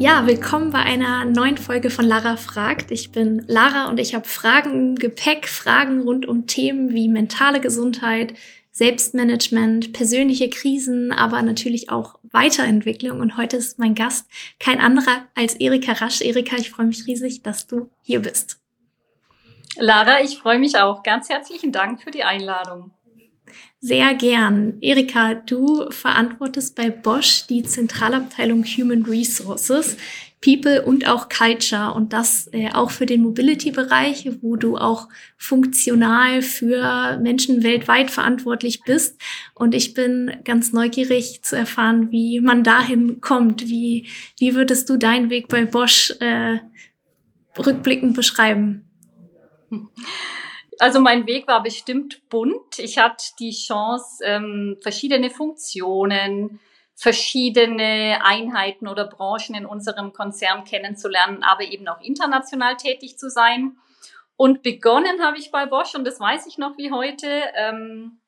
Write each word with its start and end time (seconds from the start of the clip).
Ja, 0.00 0.26
willkommen 0.26 0.70
bei 0.70 0.78
einer 0.78 1.26
neuen 1.26 1.58
Folge 1.58 1.90
von 1.90 2.06
Lara 2.06 2.38
fragt. 2.38 2.90
Ich 2.90 3.12
bin 3.12 3.44
Lara 3.48 3.90
und 3.90 4.00
ich 4.00 4.14
habe 4.14 4.26
Fragen 4.26 4.72
im 4.72 4.94
Gepäck, 4.94 5.46
Fragen 5.46 6.00
rund 6.00 6.26
um 6.26 6.46
Themen 6.46 6.94
wie 6.94 7.06
mentale 7.06 7.60
Gesundheit, 7.60 8.32
Selbstmanagement, 8.72 9.92
persönliche 9.92 10.48
Krisen, 10.48 11.12
aber 11.12 11.42
natürlich 11.42 11.90
auch 11.90 12.18
Weiterentwicklung. 12.22 13.20
Und 13.20 13.36
heute 13.36 13.58
ist 13.58 13.78
mein 13.78 13.94
Gast 13.94 14.26
kein 14.58 14.80
anderer 14.80 15.26
als 15.34 15.56
Erika 15.56 15.92
Rasch. 15.92 16.22
Erika, 16.22 16.56
ich 16.56 16.70
freue 16.70 16.86
mich 16.86 17.06
riesig, 17.06 17.42
dass 17.42 17.66
du 17.66 17.90
hier 18.00 18.20
bist. 18.20 18.58
Lara, 19.76 20.22
ich 20.22 20.38
freue 20.38 20.58
mich 20.58 20.78
auch. 20.78 21.02
Ganz 21.02 21.28
herzlichen 21.28 21.72
Dank 21.72 22.02
für 22.02 22.10
die 22.10 22.24
Einladung. 22.24 22.92
Sehr 23.82 24.12
gern. 24.14 24.76
Erika, 24.82 25.32
du 25.32 25.90
verantwortest 25.90 26.76
bei 26.76 26.90
Bosch 26.90 27.46
die 27.48 27.62
Zentralabteilung 27.62 28.62
Human 28.62 29.06
Resources, 29.06 29.96
People 30.42 30.82
und 30.82 31.08
auch 31.08 31.30
Culture 31.30 31.94
und 31.94 32.12
das 32.12 32.50
äh, 32.52 32.70
auch 32.72 32.90
für 32.90 33.06
den 33.06 33.22
Mobility-Bereich, 33.22 34.28
wo 34.42 34.56
du 34.56 34.76
auch 34.76 35.08
funktional 35.38 36.42
für 36.42 37.18
Menschen 37.22 37.62
weltweit 37.62 38.10
verantwortlich 38.10 38.82
bist. 38.84 39.18
Und 39.54 39.74
ich 39.74 39.94
bin 39.94 40.30
ganz 40.44 40.74
neugierig 40.74 41.42
zu 41.42 41.56
erfahren, 41.56 42.10
wie 42.10 42.40
man 42.40 42.62
dahin 42.62 43.22
kommt. 43.22 43.66
Wie, 43.66 44.08
wie 44.38 44.54
würdest 44.54 44.90
du 44.90 44.98
deinen 44.98 45.30
Weg 45.30 45.48
bei 45.48 45.64
Bosch 45.64 46.12
äh, 46.20 46.58
rückblickend 47.58 48.14
beschreiben? 48.14 48.84
Also 50.80 50.98
mein 50.98 51.26
Weg 51.26 51.46
war 51.46 51.62
bestimmt 51.62 52.26
bunt. 52.30 52.78
Ich 52.78 52.96
hatte 52.96 53.22
die 53.38 53.50
Chance, 53.50 54.24
ähm, 54.24 54.78
verschiedene 54.80 55.28
Funktionen, 55.28 56.58
verschiedene 56.94 58.20
Einheiten 58.24 58.88
oder 58.88 59.06
Branchen 59.06 59.54
in 59.54 59.66
unserem 59.66 60.14
Konzern 60.14 60.64
kennenzulernen, 60.64 61.42
aber 61.42 61.64
eben 61.64 61.86
auch 61.86 62.00
international 62.00 62.78
tätig 62.78 63.18
zu 63.18 63.28
sein. 63.28 63.76
Und 64.36 64.62
begonnen 64.62 65.22
habe 65.22 65.36
ich 65.36 65.50
bei 65.50 65.66
Bosch, 65.66 65.94
und 65.94 66.06
das 66.06 66.18
weiß 66.18 66.46
ich 66.46 66.56
noch 66.56 66.78
wie 66.78 66.90
heute, 66.90 67.28
ähm, 67.56 68.22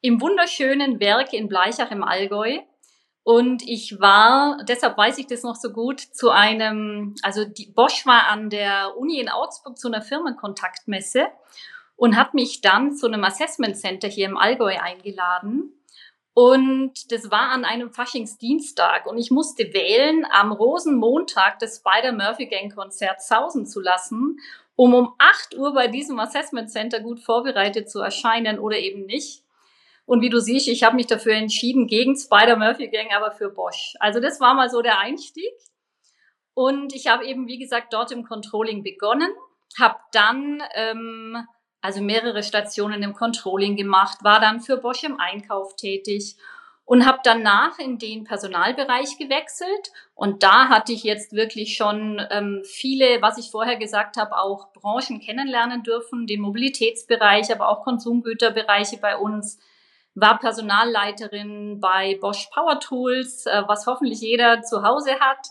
im 0.00 0.20
wunderschönen 0.20 0.98
Werk 0.98 1.32
in 1.32 1.48
Bleichach 1.48 1.92
im 1.92 2.02
Allgäu. 2.02 2.58
Und 3.22 3.62
ich 3.62 4.00
war, 4.00 4.58
deshalb 4.64 4.98
weiß 4.98 5.18
ich 5.18 5.28
das 5.28 5.44
noch 5.44 5.54
so 5.54 5.70
gut, 5.70 6.00
zu 6.00 6.30
einem, 6.30 7.14
also 7.22 7.44
die 7.44 7.70
Bosch 7.70 8.04
war 8.06 8.26
an 8.26 8.50
der 8.50 8.96
Uni 8.96 9.20
in 9.20 9.28
Augsburg 9.28 9.78
zu 9.78 9.86
einer 9.86 10.02
Firmenkontaktmesse 10.02 11.28
und 12.02 12.16
hat 12.16 12.34
mich 12.34 12.60
dann 12.62 12.96
zu 12.96 13.06
einem 13.06 13.22
Assessment 13.22 13.76
Center 13.76 14.08
hier 14.08 14.26
im 14.26 14.36
Allgäu 14.36 14.76
eingeladen. 14.76 15.72
Und 16.34 17.12
das 17.12 17.30
war 17.30 17.50
an 17.50 17.64
einem 17.64 17.92
Faschingsdienstag 17.92 19.06
und 19.06 19.18
ich 19.18 19.30
musste 19.30 19.72
wählen, 19.72 20.26
am 20.32 20.50
Rosenmontag 20.50 21.60
das 21.60 21.76
Spider-Murphy 21.76 22.46
Gang 22.46 22.74
Konzert 22.74 23.22
sausen 23.22 23.66
zu 23.66 23.78
lassen, 23.78 24.40
um 24.74 24.94
um 24.94 25.14
8 25.18 25.56
Uhr 25.56 25.74
bei 25.74 25.86
diesem 25.86 26.18
Assessment 26.18 26.72
Center 26.72 26.98
gut 26.98 27.20
vorbereitet 27.20 27.88
zu 27.88 28.00
erscheinen 28.00 28.58
oder 28.58 28.80
eben 28.80 29.06
nicht. 29.06 29.44
Und 30.04 30.22
wie 30.22 30.30
du 30.30 30.40
siehst, 30.40 30.66
ich 30.66 30.82
habe 30.82 30.96
mich 30.96 31.06
dafür 31.06 31.34
entschieden, 31.34 31.86
gegen 31.86 32.16
Spider-Murphy 32.16 32.88
Gang, 32.88 33.14
aber 33.14 33.30
für 33.30 33.50
Bosch. 33.50 33.94
Also 34.00 34.18
das 34.18 34.40
war 34.40 34.54
mal 34.54 34.70
so 34.70 34.82
der 34.82 34.98
Einstieg. 34.98 35.54
Und 36.54 36.96
ich 36.96 37.06
habe 37.06 37.24
eben, 37.24 37.46
wie 37.46 37.58
gesagt, 37.58 37.92
dort 37.92 38.10
im 38.10 38.24
Controlling 38.24 38.82
begonnen, 38.82 39.30
habe 39.78 40.00
dann 40.10 40.64
ähm, 40.74 41.46
also 41.82 42.00
mehrere 42.00 42.42
Stationen 42.42 43.02
im 43.02 43.12
Controlling 43.12 43.76
gemacht, 43.76 44.18
war 44.22 44.40
dann 44.40 44.60
für 44.60 44.78
Bosch 44.78 45.02
im 45.02 45.20
Einkauf 45.20 45.76
tätig 45.76 46.36
und 46.84 47.04
habe 47.06 47.18
danach 47.24 47.78
in 47.78 47.98
den 47.98 48.24
Personalbereich 48.24 49.18
gewechselt. 49.18 49.90
Und 50.14 50.42
da 50.42 50.68
hatte 50.68 50.92
ich 50.92 51.02
jetzt 51.02 51.32
wirklich 51.32 51.76
schon 51.76 52.24
ähm, 52.30 52.62
viele, 52.64 53.20
was 53.20 53.36
ich 53.36 53.50
vorher 53.50 53.76
gesagt 53.76 54.16
habe, 54.16 54.38
auch 54.38 54.72
Branchen 54.72 55.20
kennenlernen 55.20 55.82
dürfen, 55.82 56.26
den 56.26 56.40
Mobilitätsbereich, 56.40 57.52
aber 57.52 57.68
auch 57.68 57.82
Konsumgüterbereiche 57.82 58.98
bei 58.98 59.16
uns. 59.16 59.58
War 60.14 60.38
Personalleiterin 60.38 61.80
bei 61.80 62.18
Bosch 62.20 62.48
Power 62.52 62.78
Tools, 62.78 63.46
äh, 63.46 63.62
was 63.66 63.86
hoffentlich 63.86 64.20
jeder 64.20 64.62
zu 64.62 64.82
Hause 64.82 65.18
hat 65.18 65.48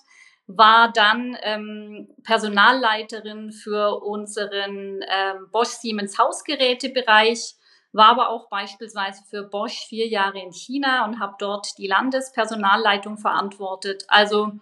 war 0.47 0.91
dann 0.91 1.37
ähm, 1.43 2.09
Personalleiterin 2.23 3.51
für 3.51 4.01
unseren 4.03 5.01
ähm, 5.07 5.47
Bosch 5.51 5.69
Siemens 5.69 6.17
Hausgerätebereich, 6.17 7.55
war 7.93 8.07
aber 8.07 8.29
auch 8.29 8.49
beispielsweise 8.49 9.23
für 9.29 9.43
Bosch 9.43 9.85
vier 9.87 10.07
Jahre 10.07 10.39
in 10.39 10.53
China 10.53 11.05
und 11.05 11.19
habe 11.19 11.35
dort 11.39 11.77
die 11.77 11.87
Landespersonalleitung 11.87 13.17
verantwortet. 13.17 14.05
Also 14.07 14.53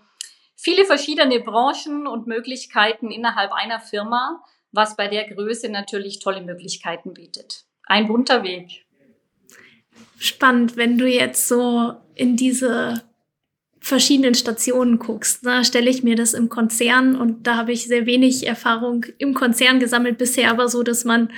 viele 0.56 0.85
verschiedene 0.85 1.40
Branchen 1.40 2.07
und 2.07 2.28
Möglichkeiten 2.28 3.11
innerhalb 3.11 3.51
einer 3.51 3.79
Firma, 3.79 4.44
was 4.72 4.96
bei 4.96 5.07
der 5.07 5.28
Größe 5.28 5.69
natürlich 5.69 6.19
tolle 6.19 6.41
Möglichkeiten 6.41 7.13
bietet. 7.13 7.66
Ein 7.85 8.07
bunter 8.07 8.44
Weg. 8.44 8.85
Spannend, 10.17 10.75
wenn 10.75 10.97
du 10.97 11.07
jetzt 11.07 11.47
so 11.47 11.96
in 12.13 12.35
diese 12.35 13.09
verschiedenen 13.79 14.35
Stationen 14.35 15.00
guckst. 15.00 15.45
Da 15.45 15.63
stelle 15.63 15.90
ich 15.90 16.03
mir 16.03 16.16
das 16.16 16.34
im 16.34 16.50
Konzern 16.50 17.16
und 17.16 17.47
da 17.47 17.56
habe 17.56 17.72
ich 17.72 17.88
sehr 17.88 18.06
wenig 18.06 18.45
Erfahrung 18.45 19.06
im 19.17 19.34
Konzern 19.34 19.79
gesammelt 19.79 20.17
bisher, 20.17 20.51
aber 20.51 20.67
so, 20.67 20.84
dass 20.84 21.06
man 21.06 21.31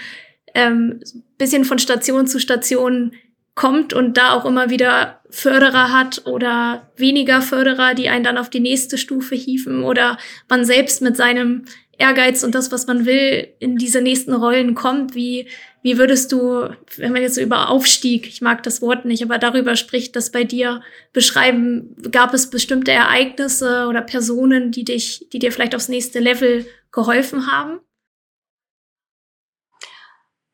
ähm, 0.53 1.01
bisschen 1.37 1.65
von 1.65 1.79
Station 1.79 2.27
zu 2.27 2.39
Station 2.39 3.13
kommt 3.53 3.93
und 3.93 4.17
da 4.17 4.33
auch 4.33 4.45
immer 4.45 4.69
wieder 4.69 5.21
Förderer 5.29 5.91
hat 5.93 6.25
oder 6.25 6.91
weniger 6.95 7.41
Förderer, 7.41 7.93
die 7.93 8.09
einen 8.09 8.23
dann 8.23 8.37
auf 8.37 8.49
die 8.49 8.59
nächste 8.59 8.97
Stufe 8.97 9.35
hieven 9.35 9.83
oder 9.83 10.17
man 10.49 10.65
selbst 10.65 11.01
mit 11.01 11.15
seinem 11.17 11.65
Ehrgeiz 12.01 12.43
und 12.43 12.53
das, 12.53 12.71
was 12.71 12.87
man 12.87 13.05
will, 13.05 13.53
in 13.59 13.77
diese 13.77 14.01
nächsten 14.01 14.33
Rollen 14.33 14.75
kommt. 14.75 15.15
Wie, 15.15 15.47
wie 15.81 15.97
würdest 15.97 16.31
du, 16.31 16.69
wenn 16.97 17.13
man 17.13 17.21
jetzt 17.21 17.35
so 17.35 17.41
über 17.41 17.69
Aufstieg, 17.69 18.27
ich 18.27 18.41
mag 18.41 18.63
das 18.63 18.81
Wort 18.81 19.05
nicht, 19.05 19.23
aber 19.23 19.37
darüber 19.37 19.75
spricht, 19.75 20.15
das 20.15 20.31
bei 20.31 20.43
dir 20.43 20.81
beschreiben, 21.13 21.95
gab 22.11 22.33
es 22.33 22.49
bestimmte 22.49 22.91
Ereignisse 22.91 23.87
oder 23.87 24.01
Personen, 24.01 24.71
die 24.71 24.83
dich, 24.83 25.27
die 25.31 25.39
dir 25.39 25.51
vielleicht 25.51 25.75
aufs 25.75 25.89
nächste 25.89 26.19
Level 26.19 26.65
geholfen 26.91 27.49
haben? 27.51 27.79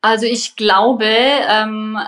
Also 0.00 0.26
ich 0.26 0.54
glaube, 0.54 1.06
ähm, 1.06 1.98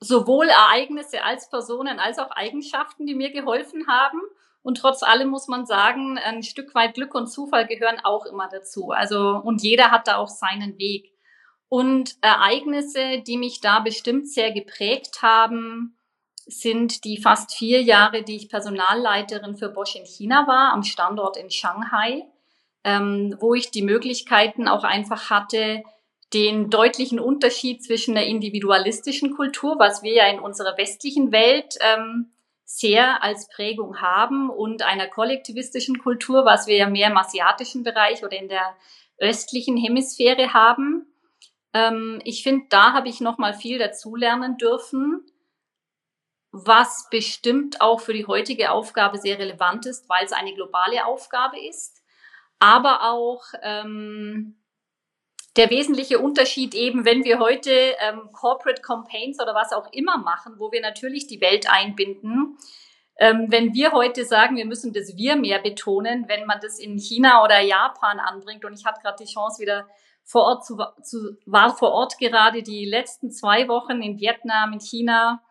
sowohl 0.00 0.48
Ereignisse 0.48 1.22
als 1.22 1.50
Personen 1.50 1.98
als 1.98 2.18
auch 2.18 2.30
Eigenschaften, 2.30 3.06
die 3.06 3.14
mir 3.14 3.30
geholfen 3.30 3.86
haben. 3.86 4.20
Und 4.62 4.76
trotz 4.76 5.02
allem 5.02 5.28
muss 5.28 5.48
man 5.48 5.64
sagen, 5.64 6.18
ein 6.18 6.42
Stück 6.42 6.74
weit 6.74 6.94
Glück 6.94 7.14
und 7.14 7.28
Zufall 7.28 7.66
gehören 7.66 8.00
auch 8.02 8.26
immer 8.26 8.48
dazu. 8.48 8.90
Also, 8.90 9.40
und 9.42 9.62
jeder 9.62 9.90
hat 9.90 10.06
da 10.06 10.16
auch 10.16 10.28
seinen 10.28 10.78
Weg. 10.78 11.12
Und 11.68 12.16
Ereignisse, 12.20 13.22
die 13.26 13.38
mich 13.38 13.60
da 13.60 13.80
bestimmt 13.80 14.28
sehr 14.28 14.52
geprägt 14.52 15.22
haben, 15.22 15.96
sind 16.46 17.04
die 17.04 17.18
fast 17.18 17.54
vier 17.54 17.80
Jahre, 17.82 18.22
die 18.22 18.36
ich 18.36 18.48
Personalleiterin 18.48 19.56
für 19.56 19.68
Bosch 19.68 19.94
in 19.94 20.04
China 20.04 20.46
war, 20.46 20.72
am 20.72 20.82
Standort 20.82 21.36
in 21.36 21.50
Shanghai, 21.50 22.26
ähm, 22.82 23.36
wo 23.40 23.54
ich 23.54 23.70
die 23.70 23.82
Möglichkeiten 23.82 24.68
auch 24.68 24.84
einfach 24.84 25.30
hatte, 25.30 25.82
den 26.32 26.70
deutlichen 26.70 27.18
Unterschied 27.18 27.82
zwischen 27.82 28.14
der 28.14 28.26
individualistischen 28.26 29.34
Kultur, 29.34 29.76
was 29.78 30.02
wir 30.02 30.12
ja 30.12 30.26
in 30.26 30.38
unserer 30.38 30.76
westlichen 30.76 31.32
Welt 31.32 31.76
ähm, 31.80 32.30
sehr 32.72 33.24
als 33.24 33.48
Prägung 33.48 34.00
haben 34.00 34.48
und 34.48 34.82
einer 34.82 35.08
kollektivistischen 35.08 35.98
Kultur, 35.98 36.44
was 36.44 36.68
wir 36.68 36.76
ja 36.76 36.88
mehr 36.88 37.08
im 37.08 37.16
asiatischen 37.16 37.82
Bereich 37.82 38.24
oder 38.24 38.38
in 38.38 38.48
der 38.48 38.76
östlichen 39.18 39.76
Hemisphäre 39.76 40.52
haben. 40.52 41.12
Ähm, 41.74 42.20
ich 42.24 42.44
finde, 42.44 42.66
da 42.70 42.92
habe 42.92 43.08
ich 43.08 43.20
noch 43.20 43.38
mal 43.38 43.54
viel 43.54 43.78
dazulernen 43.78 44.56
dürfen, 44.56 45.26
was 46.52 47.08
bestimmt 47.10 47.80
auch 47.80 48.00
für 48.00 48.12
die 48.12 48.26
heutige 48.28 48.70
Aufgabe 48.70 49.18
sehr 49.18 49.40
relevant 49.40 49.86
ist, 49.86 50.08
weil 50.08 50.24
es 50.24 50.32
eine 50.32 50.54
globale 50.54 51.04
Aufgabe 51.06 51.58
ist, 51.58 52.04
aber 52.60 53.10
auch 53.10 53.42
ähm, 53.62 54.59
der 55.56 55.70
wesentliche 55.70 56.18
Unterschied 56.18 56.74
eben, 56.74 57.04
wenn 57.04 57.24
wir 57.24 57.38
heute 57.40 57.70
ähm, 57.72 58.30
Corporate 58.32 58.82
Campaigns 58.82 59.40
oder 59.40 59.54
was 59.54 59.72
auch 59.72 59.92
immer 59.92 60.18
machen, 60.18 60.54
wo 60.58 60.70
wir 60.70 60.80
natürlich 60.80 61.26
die 61.26 61.40
Welt 61.40 61.70
einbinden, 61.70 62.56
ähm, 63.20 63.46
wenn 63.50 63.74
wir 63.74 63.92
heute 63.92 64.24
sagen, 64.24 64.56
wir 64.56 64.64
müssen 64.64 64.92
das 64.92 65.16
Wir 65.16 65.36
mehr 65.36 65.58
betonen, 65.58 66.24
wenn 66.28 66.46
man 66.46 66.58
das 66.62 66.78
in 66.78 66.98
China 66.98 67.44
oder 67.44 67.60
Japan 67.60 68.18
anbringt, 68.18 68.64
und 68.64 68.72
ich 68.72 68.86
hatte 68.86 69.02
gerade 69.02 69.22
die 69.22 69.30
Chance 69.30 69.60
wieder 69.60 69.86
vor 70.22 70.44
Ort 70.44 70.64
zu, 70.64 70.78
zu, 71.02 71.36
war 71.44 71.76
vor 71.76 71.90
Ort 71.90 72.16
gerade 72.18 72.62
die 72.62 72.84
letzten 72.84 73.30
zwei 73.30 73.68
Wochen 73.68 74.00
in 74.00 74.18
Vietnam, 74.20 74.72
in 74.72 74.80
China. 74.80 75.42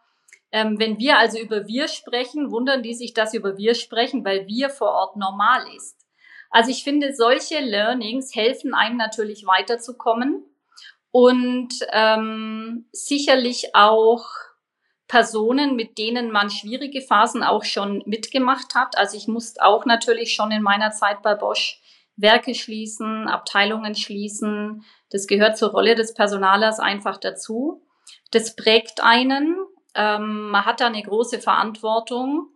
Ähm, 0.51 0.79
wenn 0.79 0.97
wir 0.97 1.19
also 1.19 1.37
über 1.37 1.67
wir 1.67 1.87
sprechen, 1.87 2.49
wundern 2.49 2.81
die 2.81 2.95
sich, 2.95 3.13
dass 3.13 3.31
sie 3.31 3.37
über 3.37 3.57
wir 3.57 3.75
sprechen, 3.75 4.25
weil 4.25 4.47
wir 4.47 4.69
vor 4.69 4.89
Ort 4.89 5.17
normal 5.17 5.63
ist. 5.75 5.98
Also 6.49 6.71
ich 6.71 6.83
finde, 6.83 7.13
solche 7.13 7.59
Learnings 7.59 8.35
helfen 8.35 8.73
einem 8.73 8.97
natürlich 8.97 9.45
weiterzukommen 9.45 10.43
und 11.11 11.73
ähm, 11.91 12.87
sicherlich 12.91 13.75
auch 13.75 14.25
Personen, 15.07 15.75
mit 15.75 15.97
denen 15.97 16.31
man 16.31 16.49
schwierige 16.51 17.01
Phasen 17.01 17.43
auch 17.43 17.63
schon 17.63 18.03
mitgemacht 18.05 18.75
hat. 18.75 18.97
Also 18.97 19.17
ich 19.17 19.27
musste 19.27 19.63
auch 19.63 19.85
natürlich 19.85 20.33
schon 20.33 20.51
in 20.51 20.61
meiner 20.61 20.91
Zeit 20.91 21.21
bei 21.23 21.35
Bosch 21.35 21.81
Werke 22.15 22.53
schließen, 22.53 23.27
Abteilungen 23.27 23.95
schließen. 23.95 24.83
Das 25.09 25.25
gehört 25.25 25.57
zur 25.57 25.71
Rolle 25.71 25.95
des 25.95 26.13
Personalers 26.13 26.79
einfach 26.79 27.17
dazu. 27.17 27.81
Das 28.31 28.55
prägt 28.55 29.01
einen. 29.01 29.57
Ähm, 29.95 30.49
man 30.49 30.65
hat 30.65 30.81
da 30.81 30.87
eine 30.87 31.01
große 31.01 31.39
Verantwortung. 31.39 32.49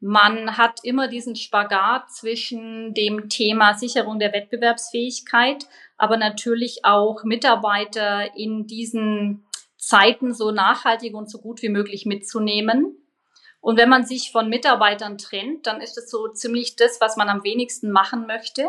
Man 0.00 0.56
hat 0.58 0.80
immer 0.82 1.08
diesen 1.08 1.36
Spagat 1.36 2.10
zwischen 2.12 2.94
dem 2.94 3.28
Thema 3.28 3.74
Sicherung 3.74 4.18
der 4.18 4.32
Wettbewerbsfähigkeit, 4.32 5.66
aber 5.96 6.16
natürlich 6.16 6.84
auch 6.84 7.24
Mitarbeiter 7.24 8.36
in 8.36 8.66
diesen 8.66 9.46
Zeiten 9.78 10.34
so 10.34 10.50
nachhaltig 10.50 11.14
und 11.14 11.30
so 11.30 11.38
gut 11.38 11.62
wie 11.62 11.68
möglich 11.68 12.06
mitzunehmen. 12.06 12.98
Und 13.60 13.78
wenn 13.78 13.88
man 13.88 14.04
sich 14.04 14.30
von 14.30 14.48
Mitarbeitern 14.48 15.16
trennt, 15.16 15.66
dann 15.66 15.80
ist 15.80 15.96
es 15.96 16.10
so 16.10 16.28
ziemlich 16.28 16.76
das, 16.76 17.00
was 17.00 17.16
man 17.16 17.30
am 17.30 17.44
wenigsten 17.44 17.90
machen 17.90 18.26
möchte. 18.26 18.68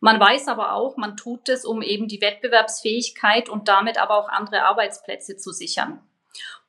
Man 0.00 0.20
weiß 0.20 0.48
aber 0.48 0.72
auch, 0.72 0.98
man 0.98 1.16
tut 1.16 1.48
es, 1.48 1.64
um 1.64 1.80
eben 1.80 2.06
die 2.06 2.20
Wettbewerbsfähigkeit 2.20 3.48
und 3.48 3.68
damit 3.68 3.96
aber 3.96 4.18
auch 4.18 4.28
andere 4.28 4.64
Arbeitsplätze 4.64 5.38
zu 5.38 5.52
sichern. 5.52 6.00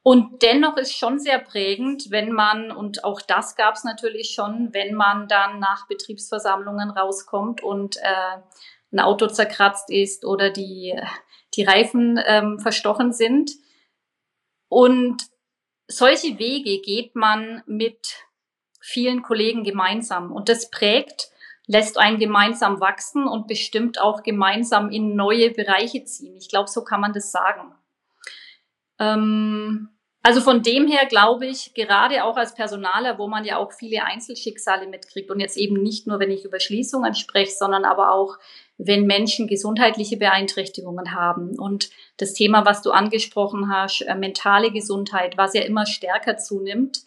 Und 0.04 0.42
dennoch 0.42 0.78
ist 0.78 0.96
schon 0.96 1.20
sehr 1.20 1.40
prägend, 1.40 2.12
wenn 2.12 2.32
man, 2.32 2.72
und 2.72 3.04
auch 3.04 3.22
das 3.22 3.56
gab 3.56 3.76
es 3.76 3.84
natürlich 3.84 4.32
schon, 4.34 4.74
wenn 4.74 4.94
man 4.94 5.28
dann 5.28 5.60
nach 5.60 5.88
Betriebsversammlungen 5.88 6.92
rauskommt 6.92 7.62
und 7.62 7.98
äh, 7.98 8.38
ein 8.94 9.00
Auto 9.02 9.28
zerkratzt 9.28 9.90
ist 9.90 10.24
oder 10.24 10.50
die, 10.50 10.98
die 11.56 11.64
Reifen 11.64 12.20
ähm, 12.26 12.60
verstochen 12.60 13.12
sind. 13.12 13.52
Und 14.70 15.24
solche 15.88 16.40
Wege 16.40 16.82
geht 16.82 17.16
man 17.16 17.64
mit 17.66 18.28
vielen 18.80 19.22
Kollegen 19.24 19.64
gemeinsam. 19.64 20.32
Und 20.32 20.48
das 20.50 20.70
prägt, 20.72 21.30
lässt 21.66 21.98
einen 21.98 22.20
gemeinsam 22.20 22.80
wachsen 22.80 23.28
und 23.28 23.48
bestimmt 23.48 24.00
auch 24.00 24.24
gemeinsam 24.24 24.90
in 24.90 25.16
neue 25.16 25.52
Bereiche 25.52 26.06
ziehen. 26.06 26.38
Ich 26.38 26.50
glaube, 26.50 26.70
so 26.70 26.84
kann 26.84 27.02
man 27.02 27.14
das 27.14 27.32
sagen. 27.32 27.74
Ähm, 29.00 29.90
also 30.28 30.42
von 30.42 30.62
dem 30.62 30.88
her 30.88 31.06
glaube 31.06 31.46
ich, 31.46 31.74
gerade 31.74 32.26
auch 32.26 32.36
als 32.36 32.54
Personaler, 32.54 33.18
wo 33.18 33.28
man 33.30 33.46
ja 33.46 33.56
auch 33.58 33.72
viele 33.72 34.04
Einzelschicksale 34.04 34.88
mitkriegt 34.88 35.32
und 35.32 35.40
jetzt 35.40 35.56
eben 35.56 35.82
nicht 35.82 36.06
nur, 36.06 36.20
wenn 36.20 36.32
ich 36.32 36.44
über 36.44 36.60
Schließungen 36.60 37.16
spreche, 37.16 37.54
sondern 37.54 37.86
aber 37.86 38.12
auch, 38.12 38.38
wenn 38.78 39.06
Menschen 39.06 39.48
gesundheitliche 39.48 40.18
Beeinträchtigungen 40.18 41.16
haben. 41.16 41.58
Und 41.58 41.90
das 42.18 42.34
Thema, 42.34 42.66
was 42.66 42.82
du 42.82 42.92
angesprochen 42.92 43.72
hast, 43.72 44.02
äh, 44.02 44.16
mentale 44.16 44.72
Gesundheit, 44.72 45.38
was 45.38 45.54
ja 45.54 45.62
immer 45.62 45.86
stärker 45.86 46.36
zunimmt, 46.36 47.04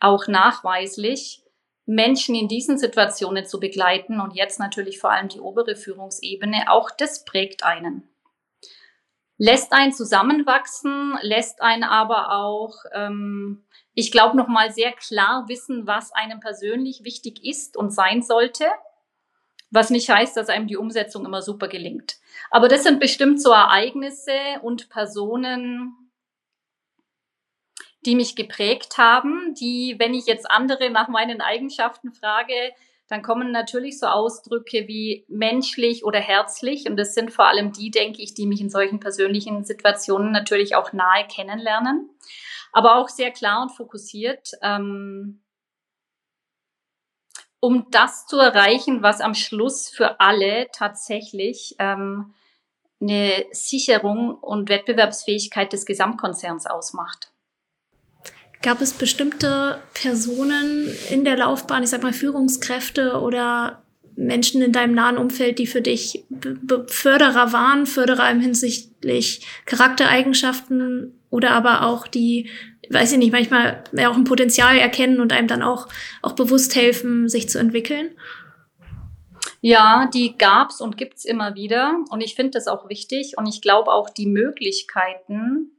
auch 0.00 0.26
nachweislich, 0.26 1.44
Menschen 1.86 2.34
in 2.34 2.48
diesen 2.48 2.78
Situationen 2.78 3.46
zu 3.46 3.60
begleiten 3.60 4.20
und 4.20 4.34
jetzt 4.34 4.58
natürlich 4.58 4.98
vor 4.98 5.12
allem 5.12 5.28
die 5.28 5.38
obere 5.38 5.76
Führungsebene, 5.76 6.64
auch 6.68 6.90
das 6.90 7.24
prägt 7.24 7.62
einen 7.62 8.08
lässt 9.38 9.72
einen 9.72 9.92
zusammenwachsen, 9.92 11.18
lässt 11.22 11.60
einen 11.62 11.84
aber 11.84 12.32
auch, 12.32 12.74
ähm, 12.92 13.64
ich 13.94 14.10
glaube, 14.10 14.36
nochmal 14.36 14.70
sehr 14.70 14.92
klar 14.92 15.48
wissen, 15.48 15.86
was 15.86 16.12
einem 16.12 16.40
persönlich 16.40 17.04
wichtig 17.04 17.44
ist 17.44 17.76
und 17.76 17.90
sein 17.90 18.22
sollte. 18.22 18.66
Was 19.70 19.90
nicht 19.90 20.08
heißt, 20.08 20.36
dass 20.36 20.48
einem 20.48 20.68
die 20.68 20.76
Umsetzung 20.76 21.26
immer 21.26 21.42
super 21.42 21.68
gelingt. 21.68 22.16
Aber 22.50 22.68
das 22.68 22.84
sind 22.84 23.00
bestimmt 23.00 23.42
so 23.42 23.50
Ereignisse 23.50 24.32
und 24.62 24.88
Personen, 24.88 25.94
die 28.06 28.14
mich 28.14 28.36
geprägt 28.36 28.96
haben, 28.96 29.54
die, 29.54 29.96
wenn 29.98 30.14
ich 30.14 30.26
jetzt 30.26 30.48
andere 30.48 30.90
nach 30.90 31.08
meinen 31.08 31.40
Eigenschaften 31.40 32.12
frage, 32.12 32.72
dann 33.08 33.22
kommen 33.22 33.52
natürlich 33.52 33.98
so 34.00 34.06
Ausdrücke 34.06 34.88
wie 34.88 35.24
menschlich 35.28 36.04
oder 36.04 36.18
herzlich. 36.18 36.88
Und 36.88 36.96
das 36.96 37.14
sind 37.14 37.32
vor 37.32 37.46
allem 37.46 37.72
die, 37.72 37.90
denke 37.90 38.20
ich, 38.20 38.34
die 38.34 38.46
mich 38.46 38.60
in 38.60 38.70
solchen 38.70 38.98
persönlichen 38.98 39.64
Situationen 39.64 40.32
natürlich 40.32 40.74
auch 40.74 40.92
nahe 40.92 41.26
kennenlernen. 41.28 42.10
Aber 42.72 42.96
auch 42.96 43.08
sehr 43.08 43.30
klar 43.30 43.62
und 43.62 43.70
fokussiert, 43.70 44.50
ähm, 44.60 45.42
um 47.60 47.86
das 47.90 48.26
zu 48.26 48.38
erreichen, 48.38 49.02
was 49.02 49.20
am 49.20 49.34
Schluss 49.34 49.88
für 49.88 50.20
alle 50.20 50.68
tatsächlich 50.72 51.76
ähm, 51.78 52.34
eine 53.00 53.46
Sicherung 53.52 54.34
und 54.34 54.68
Wettbewerbsfähigkeit 54.68 55.72
des 55.72 55.86
Gesamtkonzerns 55.86 56.66
ausmacht. 56.66 57.32
Gab 58.66 58.80
es 58.80 58.94
bestimmte 58.94 59.80
Personen 59.94 60.92
in 61.08 61.24
der 61.24 61.36
Laufbahn, 61.36 61.84
ich 61.84 61.90
sag 61.90 62.02
mal 62.02 62.12
Führungskräfte 62.12 63.20
oder 63.20 63.84
Menschen 64.16 64.60
in 64.60 64.72
deinem 64.72 64.92
nahen 64.92 65.18
Umfeld, 65.18 65.60
die 65.60 65.68
für 65.68 65.80
dich 65.80 66.24
Förderer 66.88 67.52
waren, 67.52 67.86
Förderer 67.86 68.28
im 68.28 68.40
hinsichtlich 68.40 69.46
Charaktereigenschaften 69.66 71.14
oder 71.30 71.52
aber 71.52 71.86
auch 71.86 72.08
die, 72.08 72.50
weiß 72.90 73.12
ich 73.12 73.18
nicht, 73.18 73.30
manchmal 73.30 73.84
ja 73.92 74.10
auch 74.10 74.16
ein 74.16 74.24
Potenzial 74.24 74.76
erkennen 74.76 75.20
und 75.20 75.32
einem 75.32 75.46
dann 75.46 75.62
auch, 75.62 75.86
auch 76.22 76.32
bewusst 76.32 76.74
helfen, 76.74 77.28
sich 77.28 77.48
zu 77.48 77.60
entwickeln? 77.60 78.16
Ja, 79.60 80.10
die 80.12 80.36
gab's 80.36 80.80
und 80.80 80.96
gibt's 80.96 81.24
immer 81.24 81.54
wieder. 81.54 82.00
Und 82.10 82.20
ich 82.20 82.34
finde 82.34 82.50
das 82.50 82.66
auch 82.66 82.88
wichtig. 82.88 83.34
Und 83.36 83.46
ich 83.46 83.62
glaube 83.62 83.92
auch 83.92 84.10
die 84.10 84.26
Möglichkeiten, 84.26 85.70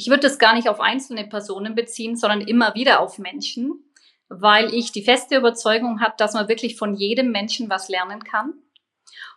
ich 0.00 0.08
würde 0.08 0.20
das 0.20 0.38
gar 0.38 0.54
nicht 0.54 0.70
auf 0.70 0.80
einzelne 0.80 1.26
Personen 1.26 1.74
beziehen, 1.74 2.16
sondern 2.16 2.40
immer 2.40 2.74
wieder 2.74 3.00
auf 3.00 3.18
Menschen, 3.18 3.84
weil 4.30 4.72
ich 4.72 4.92
die 4.92 5.04
feste 5.04 5.36
Überzeugung 5.36 6.00
habe, 6.00 6.14
dass 6.16 6.32
man 6.32 6.48
wirklich 6.48 6.76
von 6.76 6.94
jedem 6.94 7.32
Menschen 7.32 7.68
was 7.68 7.90
lernen 7.90 8.24
kann. 8.24 8.54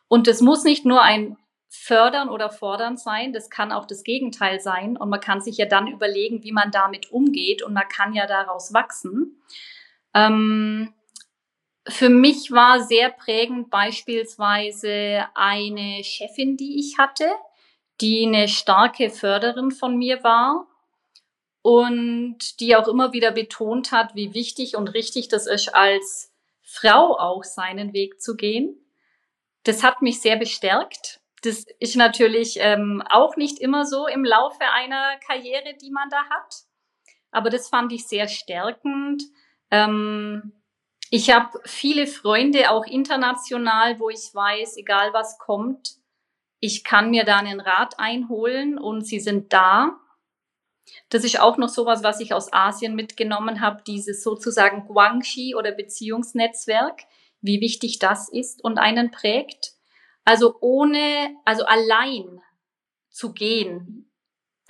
Und 0.07 0.25
es 0.29 0.39
muss 0.39 0.63
nicht 0.63 0.85
nur 0.85 1.01
ein 1.01 1.35
Fördern 1.67 2.29
oder 2.29 2.49
Fordern 2.49 2.95
sein, 2.95 3.33
das 3.33 3.49
kann 3.49 3.73
auch 3.73 3.85
das 3.85 4.05
Gegenteil 4.05 4.61
sein. 4.61 4.95
Und 4.95 5.09
man 5.09 5.19
kann 5.19 5.41
sich 5.41 5.57
ja 5.57 5.65
dann 5.65 5.87
überlegen, 5.87 6.43
wie 6.43 6.53
man 6.53 6.71
damit 6.71 7.11
umgeht 7.11 7.61
und 7.61 7.73
man 7.73 7.89
kann 7.89 8.13
ja 8.13 8.25
daraus 8.25 8.73
wachsen. 8.73 9.43
Ähm, 10.13 10.93
für 11.89 12.07
mich 12.07 12.51
war 12.51 12.79
sehr 12.79 13.09
prägend 13.09 13.69
beispielsweise 13.69 15.25
eine 15.35 16.05
Chefin, 16.05 16.55
die 16.55 16.79
ich 16.79 16.97
hatte, 16.97 17.25
die 18.03 18.27
eine 18.27 18.49
starke 18.49 19.09
Förderin 19.09 19.71
von 19.71 19.95
mir 19.95 20.25
war 20.25 20.67
und 21.61 22.59
die 22.59 22.75
auch 22.75 22.89
immer 22.89 23.13
wieder 23.13 23.31
betont 23.31 23.93
hat, 23.93 24.13
wie 24.13 24.33
wichtig 24.33 24.75
und 24.75 24.89
richtig 24.89 25.29
das 25.29 25.47
ist, 25.47 25.73
als 25.73 26.33
Frau 26.61 27.17
auch 27.17 27.45
seinen 27.45 27.93
Weg 27.93 28.21
zu 28.21 28.35
gehen. 28.35 28.75
Das 29.63 29.83
hat 29.83 30.01
mich 30.01 30.19
sehr 30.19 30.35
bestärkt. 30.35 31.21
Das 31.43 31.65
ist 31.79 31.95
natürlich 31.95 32.57
ähm, 32.59 33.01
auch 33.09 33.37
nicht 33.37 33.59
immer 33.59 33.85
so 33.85 34.05
im 34.07 34.25
Laufe 34.25 34.65
einer 34.73 35.17
Karriere, 35.25 35.73
die 35.81 35.91
man 35.91 36.09
da 36.09 36.25
hat. 36.29 36.55
Aber 37.31 37.49
das 37.49 37.69
fand 37.69 37.93
ich 37.93 38.05
sehr 38.05 38.27
stärkend. 38.27 39.23
Ähm, 39.71 40.51
ich 41.09 41.33
habe 41.33 41.57
viele 41.63 42.07
Freunde, 42.07 42.69
auch 42.69 42.85
international, 42.85 43.97
wo 44.01 44.09
ich 44.09 44.33
weiß, 44.33 44.75
egal 44.75 45.13
was 45.13 45.37
kommt, 45.39 46.02
ich 46.63 46.85
kann 46.85 47.09
mir 47.09 47.25
da 47.25 47.39
einen 47.39 47.59
Rat 47.59 47.99
einholen 47.99 48.77
und 48.77 49.05
sie 49.05 49.19
sind 49.19 49.51
da. 49.51 49.99
Das 51.09 51.25
ist 51.25 51.37
auch 51.37 51.57
noch 51.57 51.67
sowas, 51.67 52.03
was 52.03 52.21
ich 52.21 52.33
aus 52.33 52.53
Asien 52.53 52.95
mitgenommen 52.95 53.59
habe, 53.59 53.83
dieses 53.85 54.23
sozusagen 54.23 54.87
Guangxi 54.87 55.55
oder 55.57 55.73
Beziehungsnetzwerk, 55.73 57.01
wie 57.41 57.59
wichtig 57.59 57.99
das 57.99 58.29
ist 58.29 58.63
und 58.63 58.77
einen 58.77 59.11
prägt. 59.11 59.73
Also 60.23 60.55
ohne, 60.61 61.35
also 61.43 61.65
allein 61.65 62.41
zu 63.09 63.33
gehen, 63.33 64.09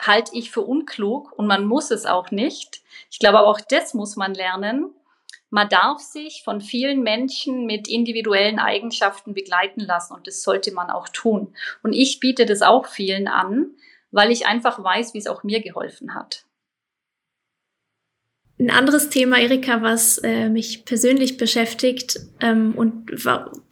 halte 0.02 0.36
ich 0.36 0.50
für 0.50 0.62
unklug 0.62 1.32
und 1.34 1.46
man 1.46 1.64
muss 1.64 1.92
es 1.92 2.08
auch 2.08 2.32
nicht. 2.32 2.82
Ich 3.12 3.20
glaube, 3.20 3.42
auch 3.42 3.62
das 3.62 3.94
muss 3.94 4.16
man 4.16 4.34
lernen. 4.34 4.96
Man 5.54 5.70
darf 5.70 6.00
sich 6.00 6.42
von 6.44 6.62
vielen 6.62 7.04
Menschen 7.04 7.68
mit 7.68 7.88
individuellen 7.88 8.58
Eigenschaften 8.58 9.36
begleiten 9.36 9.82
lassen 9.82 10.16
und 10.16 10.26
das 10.26 10.42
sollte 10.42 10.74
man 10.74 10.90
auch 10.90 11.08
tun. 11.10 11.54
Und 11.84 11.94
ich 11.94 12.20
biete 12.20 12.48
das 12.48 12.64
auch 12.64 12.88
vielen 12.88 13.28
an, 13.28 13.68
weil 14.10 14.32
ich 14.32 14.48
einfach 14.48 14.84
weiß, 14.84 15.14
wie 15.14 15.20
es 15.20 15.28
auch 15.28 15.44
mir 15.44 15.62
geholfen 15.62 16.16
hat. 16.16 16.46
Ein 18.58 18.72
anderes 18.72 19.12
Thema, 19.12 19.38
Erika, 19.40 19.84
was 19.84 20.18
äh, 20.18 20.50
mich 20.50 20.86
persönlich 20.86 21.38
beschäftigt 21.38 22.20
ähm, 22.42 22.74
und 22.76 23.12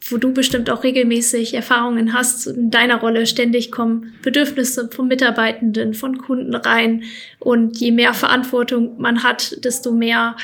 wo 0.08 0.18
du 0.18 0.32
bestimmt 0.32 0.70
auch 0.70 0.84
regelmäßig 0.84 1.54
Erfahrungen 1.54 2.12
hast, 2.12 2.46
in 2.46 2.70
deiner 2.70 3.00
Rolle 3.00 3.26
ständig 3.26 3.72
kommen 3.72 4.14
Bedürfnisse 4.22 4.88
von 4.88 5.08
Mitarbeitenden, 5.08 5.94
von 5.94 6.18
Kunden 6.18 6.54
rein. 6.54 7.02
Und 7.40 7.80
je 7.80 7.90
mehr 7.90 8.14
Verantwortung 8.14 9.00
man 9.00 9.24
hat, 9.24 9.64
desto 9.64 9.90
mehr 9.90 10.36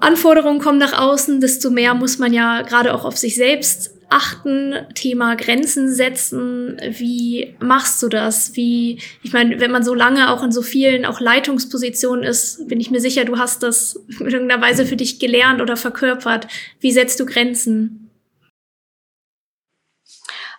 Anforderungen 0.00 0.60
kommen 0.60 0.78
nach 0.78 0.98
außen, 0.98 1.40
desto 1.40 1.70
mehr 1.70 1.94
muss 1.94 2.18
man 2.18 2.32
ja 2.32 2.62
gerade 2.62 2.94
auch 2.94 3.04
auf 3.04 3.16
sich 3.16 3.34
selbst 3.34 3.96
achten, 4.08 4.74
Thema 4.94 5.34
Grenzen 5.34 5.92
setzen. 5.92 6.80
Wie 6.90 7.56
machst 7.58 8.02
du 8.02 8.08
das? 8.08 8.54
Wie, 8.54 9.00
ich 9.22 9.32
meine, 9.32 9.58
wenn 9.60 9.72
man 9.72 9.84
so 9.84 9.94
lange 9.94 10.30
auch 10.30 10.42
in 10.42 10.52
so 10.52 10.62
vielen 10.62 11.04
auch 11.04 11.20
Leitungspositionen 11.20 12.24
ist, 12.24 12.68
bin 12.68 12.80
ich 12.80 12.90
mir 12.90 13.00
sicher, 13.00 13.24
du 13.24 13.38
hast 13.38 13.62
das 13.62 13.96
in 14.20 14.26
irgendeiner 14.26 14.62
Weise 14.62 14.86
für 14.86 14.96
dich 14.96 15.18
gelernt 15.18 15.60
oder 15.60 15.76
verkörpert. 15.76 16.46
Wie 16.80 16.92
setzt 16.92 17.18
du 17.18 17.26
Grenzen? 17.26 18.10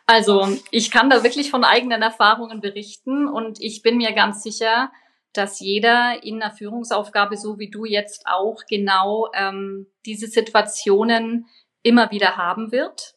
Also, 0.05 0.47
ich 0.71 0.89
kann 0.89 1.09
da 1.09 1.23
wirklich 1.23 1.51
von 1.51 1.63
eigenen 1.65 2.01
Erfahrungen 2.01 2.61
berichten 2.61 3.27
und 3.27 3.61
ich 3.61 3.81
bin 3.81 3.97
mir 3.97 4.13
ganz 4.13 4.41
sicher, 4.41 4.89
dass 5.33 5.59
jeder 5.59 6.23
in 6.23 6.41
einer 6.41 6.53
Führungsaufgabe, 6.53 7.37
so 7.37 7.59
wie 7.59 7.69
du 7.69 7.85
jetzt 7.85 8.25
auch, 8.25 8.63
genau 8.69 9.29
ähm, 9.33 9.87
diese 10.05 10.27
Situationen 10.27 11.47
immer 11.83 12.11
wieder 12.11 12.37
haben 12.37 12.71
wird. 12.71 13.15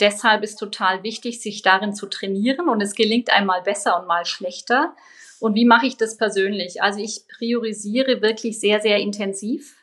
Deshalb 0.00 0.42
ist 0.42 0.56
total 0.56 1.02
wichtig, 1.02 1.40
sich 1.40 1.62
darin 1.62 1.94
zu 1.94 2.06
trainieren 2.06 2.68
und 2.68 2.80
es 2.80 2.94
gelingt 2.94 3.30
einmal 3.30 3.62
besser 3.62 4.00
und 4.00 4.08
mal 4.08 4.24
schlechter. 4.24 4.94
Und 5.38 5.54
wie 5.54 5.64
mache 5.64 5.86
ich 5.86 5.96
das 5.96 6.16
persönlich? 6.16 6.82
Also 6.82 7.00
ich 7.00 7.22
priorisiere 7.38 8.20
wirklich 8.20 8.58
sehr, 8.58 8.80
sehr 8.80 8.98
intensiv. 8.98 9.76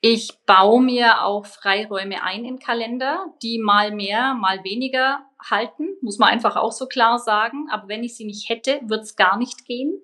Ich 0.00 0.30
baue 0.46 0.82
mir 0.82 1.22
auch 1.24 1.46
Freiräume 1.46 2.22
ein 2.24 2.44
im 2.44 2.58
Kalender, 2.58 3.26
die 3.42 3.58
mal 3.58 3.92
mehr, 3.92 4.34
mal 4.34 4.64
weniger 4.64 5.24
halten, 5.40 5.90
muss 6.00 6.18
man 6.18 6.30
einfach 6.30 6.56
auch 6.56 6.72
so 6.72 6.86
klar 6.86 7.18
sagen. 7.18 7.68
Aber 7.70 7.88
wenn 7.88 8.02
ich 8.02 8.16
sie 8.16 8.24
nicht 8.24 8.48
hätte, 8.48 8.80
wird 8.82 9.02
es 9.02 9.14
gar 9.14 9.36
nicht 9.36 9.64
gehen. 9.64 10.00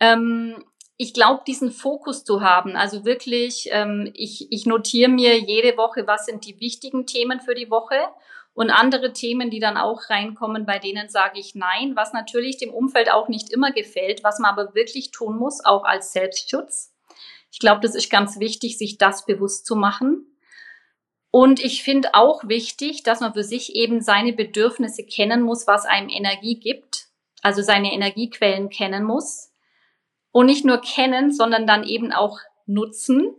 Ähm, 0.00 0.64
ich 0.96 1.12
glaube, 1.12 1.42
diesen 1.46 1.72
Fokus 1.72 2.24
zu 2.24 2.40
haben, 2.40 2.76
also 2.76 3.04
wirklich, 3.04 3.68
ähm, 3.72 4.10
ich, 4.14 4.52
ich 4.52 4.64
notiere 4.64 5.10
mir 5.10 5.38
jede 5.38 5.76
Woche, 5.76 6.06
was 6.06 6.26
sind 6.26 6.46
die 6.46 6.60
wichtigen 6.60 7.06
Themen 7.06 7.40
für 7.40 7.54
die 7.54 7.70
Woche 7.70 7.98
und 8.54 8.70
andere 8.70 9.12
Themen, 9.12 9.50
die 9.50 9.58
dann 9.58 9.76
auch 9.76 10.08
reinkommen, 10.08 10.66
bei 10.66 10.78
denen 10.78 11.08
sage 11.08 11.40
ich 11.40 11.56
nein, 11.56 11.96
was 11.96 12.12
natürlich 12.12 12.58
dem 12.58 12.72
Umfeld 12.72 13.10
auch 13.10 13.28
nicht 13.28 13.50
immer 13.50 13.72
gefällt, 13.72 14.22
was 14.22 14.38
man 14.38 14.52
aber 14.52 14.74
wirklich 14.76 15.10
tun 15.10 15.36
muss, 15.36 15.64
auch 15.64 15.84
als 15.84 16.12
Selbstschutz. 16.12 16.92
Ich 17.50 17.58
glaube, 17.58 17.80
das 17.80 17.96
ist 17.96 18.10
ganz 18.10 18.38
wichtig, 18.38 18.78
sich 18.78 18.96
das 18.96 19.26
bewusst 19.26 19.66
zu 19.66 19.74
machen. 19.74 20.26
Und 21.32 21.58
ich 21.58 21.82
finde 21.82 22.14
auch 22.14 22.46
wichtig, 22.46 23.02
dass 23.02 23.18
man 23.18 23.34
für 23.34 23.42
sich 23.42 23.74
eben 23.74 24.00
seine 24.00 24.32
Bedürfnisse 24.32 25.04
kennen 25.04 25.42
muss, 25.42 25.66
was 25.66 25.84
einem 25.84 26.08
Energie 26.08 26.60
gibt, 26.60 27.08
also 27.42 27.62
seine 27.62 27.92
Energiequellen 27.92 28.70
kennen 28.70 29.02
muss 29.02 29.53
und 30.34 30.46
nicht 30.46 30.64
nur 30.64 30.80
kennen, 30.80 31.32
sondern 31.32 31.64
dann 31.64 31.84
eben 31.84 32.12
auch 32.12 32.40
nutzen 32.66 33.36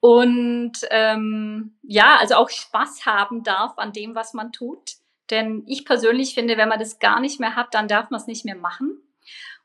und 0.00 0.72
ähm, 0.90 1.78
ja, 1.82 2.18
also 2.18 2.34
auch 2.34 2.50
Spaß 2.50 3.06
haben 3.06 3.42
darf 3.42 3.78
an 3.78 3.94
dem, 3.94 4.14
was 4.14 4.34
man 4.34 4.52
tut. 4.52 4.96
Denn 5.30 5.64
ich 5.66 5.86
persönlich 5.86 6.34
finde, 6.34 6.58
wenn 6.58 6.68
man 6.68 6.78
das 6.78 6.98
gar 6.98 7.20
nicht 7.20 7.40
mehr 7.40 7.56
hat, 7.56 7.72
dann 7.72 7.88
darf 7.88 8.10
man 8.10 8.20
es 8.20 8.26
nicht 8.26 8.44
mehr 8.44 8.54
machen. 8.54 8.98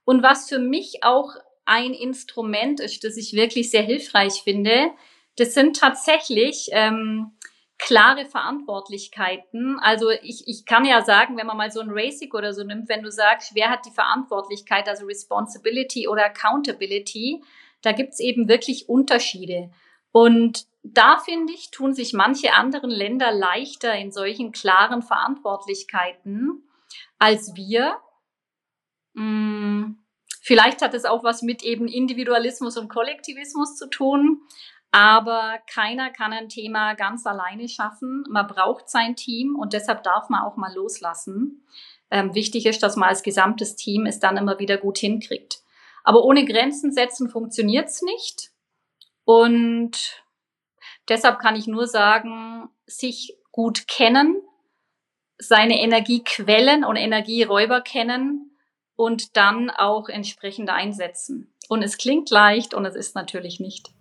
Und 0.05 0.24
was 0.24 0.48
für 0.48 0.60
mich 0.60 1.03
auch 1.03 1.34
ein 1.65 1.93
Instrument 1.93 2.79
ist, 2.79 3.03
das 3.03 3.17
ich 3.17 3.34
wirklich 3.34 3.69
sehr 3.69 3.84
hilfreich 3.84 4.41
finde, 4.41 4.91
das 5.36 5.53
sind 5.53 5.75
tatsächlich 5.75 6.69
ähm, 6.72 7.34
klare 7.79 8.25
Verantwortlichkeiten. 8.25 9.79
Also 9.79 10.09
ich, 10.09 10.48
ich 10.48 10.65
kann 10.65 10.86
ja 10.86 11.01
sagen, 11.01 11.38
wenn 11.38 11.48
man 11.48 11.57
mal 11.57 11.71
so 11.71 11.79
ein 11.79 11.89
Racing 11.89 12.33
oder 12.33 12.53
so 12.53 12.63
nimmt, 12.63 12.89
wenn 12.89 13.01
du 13.01 13.09
sagst, 13.09 13.55
wer 13.55 13.69
hat 13.69 13.86
die 13.86 13.91
Verantwortlichkeit, 13.91 14.88
also 14.88 15.05
Responsibility 15.05 16.07
oder 16.07 16.25
Accountability, 16.25 17.41
da 17.81 17.93
gibt's 17.93 18.19
eben 18.19 18.48
wirklich 18.50 18.89
Unterschiede. 18.89 19.71
Und 20.12 20.65
da 20.83 21.17
finde 21.17 21.53
ich, 21.53 21.71
tun 21.71 21.93
sich 21.93 22.13
manche 22.13 22.53
anderen 22.53 22.89
Länder 22.89 23.31
leichter 23.31 23.93
in 23.95 24.12
solchen 24.12 24.51
klaren 24.51 25.01
Verantwortlichkeiten 25.01 26.63
als 27.17 27.55
wir. 27.55 27.98
Hm, 29.15 30.00
vielleicht 30.41 30.81
hat 30.81 30.93
es 30.93 31.05
auch 31.05 31.24
was 31.24 31.41
mit 31.41 31.63
eben 31.63 31.88
Individualismus 31.88 32.77
und 32.77 32.89
Kollektivismus 32.89 33.77
zu 33.77 33.89
tun. 33.89 34.41
Aber 34.91 35.60
keiner 35.72 36.10
kann 36.10 36.34
ein 36.34 36.50
Thema 36.50 36.96
ganz 36.96 37.25
alleine 37.25 37.67
schaffen. 37.67 38.24
Man 38.29 38.48
braucht 38.48 38.89
sein 38.89 39.15
Team 39.15 39.55
und 39.55 39.74
deshalb 39.74 40.03
darf 40.03 40.29
man 40.29 40.43
auch 40.43 40.58
mal 40.58 40.74
loslassen. 40.74 41.63
Ähm, 42.10 42.34
wichtig 42.34 42.65
ist, 42.65 42.81
dass 42.81 42.96
man 42.96 43.10
als 43.10 43.22
gesamtes 43.22 43.75
Team 43.75 44.08
es 44.08 44.19
dann 44.19 44.38
immer 44.38 44.58
wieder 44.58 44.77
gut 44.77 44.98
hinkriegt. 44.98 45.60
Aber 46.03 46.24
ohne 46.24 46.43
Grenzen 46.46 46.91
setzen 46.91 47.29
funktioniert's 47.29 48.01
nicht. 48.01 48.50
Und 49.25 50.24
deshalb 51.08 51.38
kann 51.39 51.55
ich 51.55 51.67
nur 51.67 51.86
sagen, 51.86 52.69
sich 52.88 53.38
gut 53.51 53.88
kennen, 53.88 54.41
seine 55.38 55.79
Energiequellen 55.81 56.84
und 56.84 56.96
Energieräuber 56.96 57.81
kennen 57.81 58.58
und 58.96 59.38
dann 59.38 59.69
auch 59.69 60.10
entsprechend 60.10 60.69
einsetzen. 60.69 61.53
Und 61.69 61.84
es 61.84 62.00
klingt 62.00 62.31
leicht 62.31 62.74
und 62.74 62.86
es 62.86 62.96
ist 62.96 63.13
natürlich 63.13 63.60
nicht. 63.60 63.91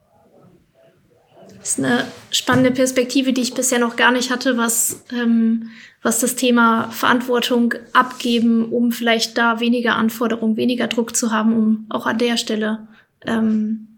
Das 1.59 1.71
ist 1.71 1.79
eine 1.79 2.05
spannende 2.31 2.71
Perspektive, 2.71 3.33
die 3.33 3.43
ich 3.43 3.55
bisher 3.55 3.79
noch 3.79 3.97
gar 3.97 4.13
nicht 4.13 4.31
hatte, 4.31 4.57
was, 4.57 5.05
ähm, 5.13 5.71
was 6.03 6.21
das 6.21 6.37
Thema 6.37 6.91
Verantwortung 6.91 7.75
abgeben, 7.93 8.67
um 8.67 8.93
vielleicht 8.93 9.37
da 9.39 9.61
weniger 9.61 9.97
Anforderungen, 9.97 10.57
weniger 10.57 10.87
Druck 10.87 11.17
zu 11.17 11.33
haben, 11.33 11.55
um 11.55 11.87
auch 11.89 12.07
an 12.07 12.19
der 12.19 12.37
Stelle 12.37 12.89
ähm, 13.27 13.89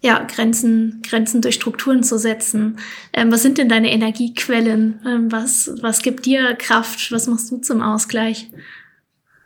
ja, 0.00 0.22
Grenzen, 0.24 1.02
Grenzen 1.02 1.42
durch 1.42 1.56
Strukturen 1.56 2.02
zu 2.02 2.18
setzen. 2.18 2.78
Ähm, 3.12 3.32
was 3.32 3.42
sind 3.42 3.58
denn 3.58 3.68
deine 3.68 3.90
Energiequellen? 3.90 5.00
Ähm, 5.04 5.32
was, 5.32 5.70
was 5.80 6.02
gibt 6.02 6.26
dir 6.26 6.54
Kraft? 6.54 7.10
Was 7.10 7.26
machst 7.26 7.50
du 7.50 7.58
zum 7.58 7.82
Ausgleich? 7.82 8.48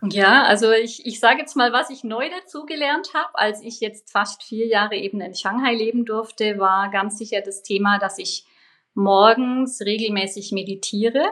Ja, 0.05 0.43
also 0.45 0.73
ich, 0.73 1.07
ich 1.07 1.21
sage 1.21 1.39
jetzt 1.39 1.55
mal, 1.55 1.73
was 1.73 1.89
ich 1.89 2.03
neu 2.03 2.29
dazugelernt 2.29 3.15
habe, 3.15 3.39
als 3.39 3.63
ich 3.63 3.81
jetzt 3.81 4.11
fast 4.11 4.43
vier 4.43 4.67
Jahre 4.67 4.97
eben 4.97 5.21
in 5.21 5.35
Shanghai 5.35 5.75
leben 5.75 6.05
durfte, 6.05 6.59
war 6.59 6.91
ganz 6.91 7.19
sicher 7.19 7.41
das 7.41 7.63
Thema, 7.63 8.01
dass 8.01 8.19
ich 8.19 8.45
morgens 8.95 9.81
regelmäßig 9.81 10.51
meditiere 10.51 11.25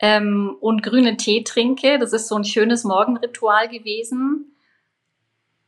ähm, 0.00 0.56
und 0.60 0.82
grünen 0.82 1.16
Tee 1.16 1.44
trinke. 1.44 2.00
Das 2.00 2.12
ist 2.12 2.26
so 2.26 2.34
ein 2.34 2.44
schönes 2.44 2.82
Morgenritual 2.82 3.68
gewesen. 3.68 4.56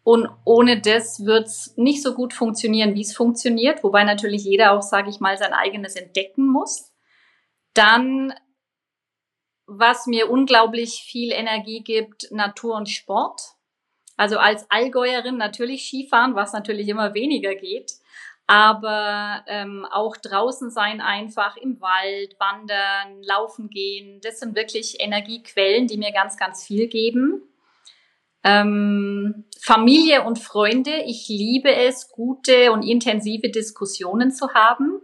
Und 0.03 0.29
ohne 0.45 0.81
das 0.81 1.25
wird's 1.25 1.75
nicht 1.77 2.03
so 2.03 2.15
gut 2.15 2.35
funktionieren, 2.35 2.97
wie 2.97 3.03
es 3.03 3.15
funktioniert, 3.15 3.85
wobei 3.85 4.03
natürlich 4.03 4.43
jeder 4.43 4.73
auch, 4.73 4.83
sage 4.83 5.09
ich 5.09 5.21
mal, 5.21 5.39
sein 5.39 5.53
eigenes 5.53 5.95
entdecken 5.95 6.49
muss. 6.49 6.93
Dann 7.73 8.35
was 9.79 10.07
mir 10.07 10.31
unglaublich 10.31 11.03
viel 11.05 11.33
Energie 11.33 11.83
gibt, 11.83 12.31
Natur 12.31 12.77
und 12.77 12.89
Sport. 12.89 13.41
Also 14.17 14.39
als 14.39 14.71
Allgäuerin 14.71 15.37
natürlich 15.37 15.85
Skifahren, 15.85 16.35
was 16.35 16.53
natürlich 16.53 16.89
immer 16.89 17.15
weniger 17.15 17.55
geht, 17.55 17.93
aber 18.47 19.45
ähm, 19.47 19.87
auch 19.91 20.17
draußen 20.17 20.71
sein 20.71 21.01
einfach 21.01 21.57
im 21.57 21.81
Wald, 21.81 22.37
wandern, 22.39 23.23
laufen 23.23 23.71
gehen, 23.71 24.21
das 24.23 24.41
sind 24.41 24.55
wirklich 24.55 25.01
Energiequellen, 25.01 25.87
die 25.87 25.97
mir 25.97 26.13
ganz, 26.13 26.37
ganz 26.37 26.65
viel 26.65 26.89
geben. 26.89 27.43
Ähm, 28.45 29.45
Familie 29.61 30.23
und 30.25 30.39
Freunde, 30.39 31.03
ich 31.07 31.29
liebe 31.29 31.75
es, 31.75 32.11
gute 32.11 32.73
und 32.73 32.83
intensive 32.83 33.51
Diskussionen 33.51 34.33
zu 34.33 34.53
haben. 34.53 35.01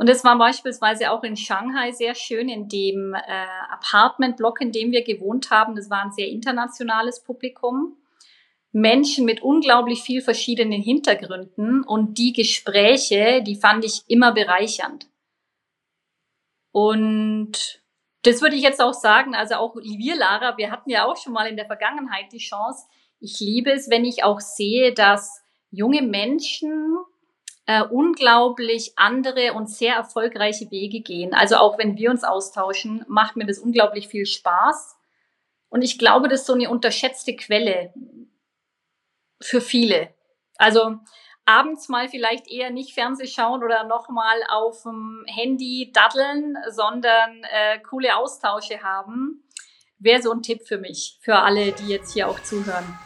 Und 0.00 0.08
es 0.08 0.24
war 0.24 0.38
beispielsweise 0.38 1.10
auch 1.10 1.22
in 1.24 1.36
Shanghai 1.36 1.92
sehr 1.92 2.14
schön, 2.14 2.48
in 2.48 2.68
dem 2.68 3.12
äh, 3.12 3.46
Apartmentblock, 3.68 4.62
in 4.62 4.72
dem 4.72 4.92
wir 4.92 5.04
gewohnt 5.04 5.50
haben. 5.50 5.76
Das 5.76 5.90
war 5.90 6.02
ein 6.02 6.10
sehr 6.10 6.28
internationales 6.28 7.22
Publikum. 7.22 7.98
Menschen 8.72 9.26
mit 9.26 9.42
unglaublich 9.42 10.00
viel 10.00 10.22
verschiedenen 10.22 10.80
Hintergründen 10.80 11.84
und 11.84 12.16
die 12.16 12.32
Gespräche, 12.32 13.42
die 13.42 13.56
fand 13.56 13.84
ich 13.84 14.00
immer 14.06 14.32
bereichernd. 14.32 15.06
Und 16.72 17.82
das 18.22 18.40
würde 18.40 18.56
ich 18.56 18.62
jetzt 18.62 18.80
auch 18.80 18.94
sagen, 18.94 19.34
also 19.34 19.56
auch 19.56 19.76
wir, 19.76 20.16
Lara, 20.16 20.56
wir 20.56 20.70
hatten 20.70 20.88
ja 20.88 21.04
auch 21.04 21.18
schon 21.18 21.34
mal 21.34 21.46
in 21.46 21.56
der 21.56 21.66
Vergangenheit 21.66 22.32
die 22.32 22.38
Chance. 22.38 22.86
Ich 23.18 23.38
liebe 23.38 23.70
es, 23.70 23.90
wenn 23.90 24.06
ich 24.06 24.24
auch 24.24 24.40
sehe, 24.40 24.94
dass 24.94 25.42
junge 25.70 26.00
Menschen 26.00 26.96
äh, 27.70 27.84
unglaublich 27.84 28.94
andere 28.96 29.52
und 29.52 29.70
sehr 29.70 29.94
erfolgreiche 29.94 30.72
Wege 30.72 31.02
gehen. 31.02 31.32
Also 31.34 31.54
auch 31.54 31.78
wenn 31.78 31.96
wir 31.96 32.10
uns 32.10 32.24
austauschen, 32.24 33.04
macht 33.06 33.36
mir 33.36 33.46
das 33.46 33.60
unglaublich 33.60 34.08
viel 34.08 34.26
Spaß. 34.26 34.96
Und 35.68 35.82
ich 35.82 35.96
glaube, 35.96 36.26
das 36.26 36.40
ist 36.40 36.46
so 36.48 36.54
eine 36.54 36.68
unterschätzte 36.68 37.36
Quelle 37.36 37.94
für 39.40 39.60
viele. 39.60 40.12
Also 40.56 40.96
abends 41.44 41.88
mal 41.88 42.08
vielleicht 42.08 42.48
eher 42.50 42.70
nicht 42.70 42.92
Fernseh 42.92 43.28
schauen 43.28 43.62
oder 43.62 43.84
nochmal 43.84 44.42
auf 44.48 44.82
dem 44.82 45.24
Handy 45.28 45.92
daddeln, 45.94 46.56
sondern 46.70 47.44
äh, 47.52 47.78
coole 47.88 48.16
Austausche 48.16 48.82
haben, 48.82 49.44
wäre 50.00 50.20
so 50.20 50.32
ein 50.32 50.42
Tipp 50.42 50.66
für 50.66 50.78
mich, 50.78 51.20
für 51.20 51.36
alle, 51.36 51.70
die 51.70 51.86
jetzt 51.86 52.14
hier 52.14 52.28
auch 52.28 52.40
zuhören. 52.42 52.98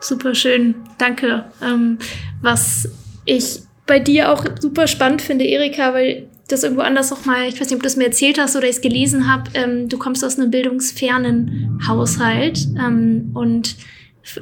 Super 0.00 0.34
schön, 0.34 0.84
danke. 0.98 1.50
Ähm, 1.60 1.98
was 2.46 2.88
ich 3.24 3.62
bei 3.86 3.98
dir 3.98 4.32
auch 4.32 4.44
super 4.60 4.86
spannend 4.86 5.20
finde, 5.20 5.44
Erika, 5.44 5.92
weil 5.92 6.28
das 6.48 6.62
irgendwo 6.62 6.82
anders 6.82 7.12
auch 7.12 7.24
mal, 7.24 7.48
ich 7.48 7.60
weiß 7.60 7.68
nicht, 7.68 7.74
ob 7.74 7.82
du 7.82 7.88
es 7.88 7.96
mir 7.96 8.04
erzählt 8.04 8.38
hast 8.38 8.54
oder 8.54 8.66
ich 8.68 8.76
es 8.76 8.80
gelesen 8.80 9.30
habe, 9.30 9.50
ähm, 9.54 9.88
du 9.88 9.98
kommst 9.98 10.24
aus 10.24 10.38
einem 10.38 10.52
bildungsfernen 10.52 11.80
Haushalt 11.88 12.68
ähm, 12.78 13.32
und 13.34 13.74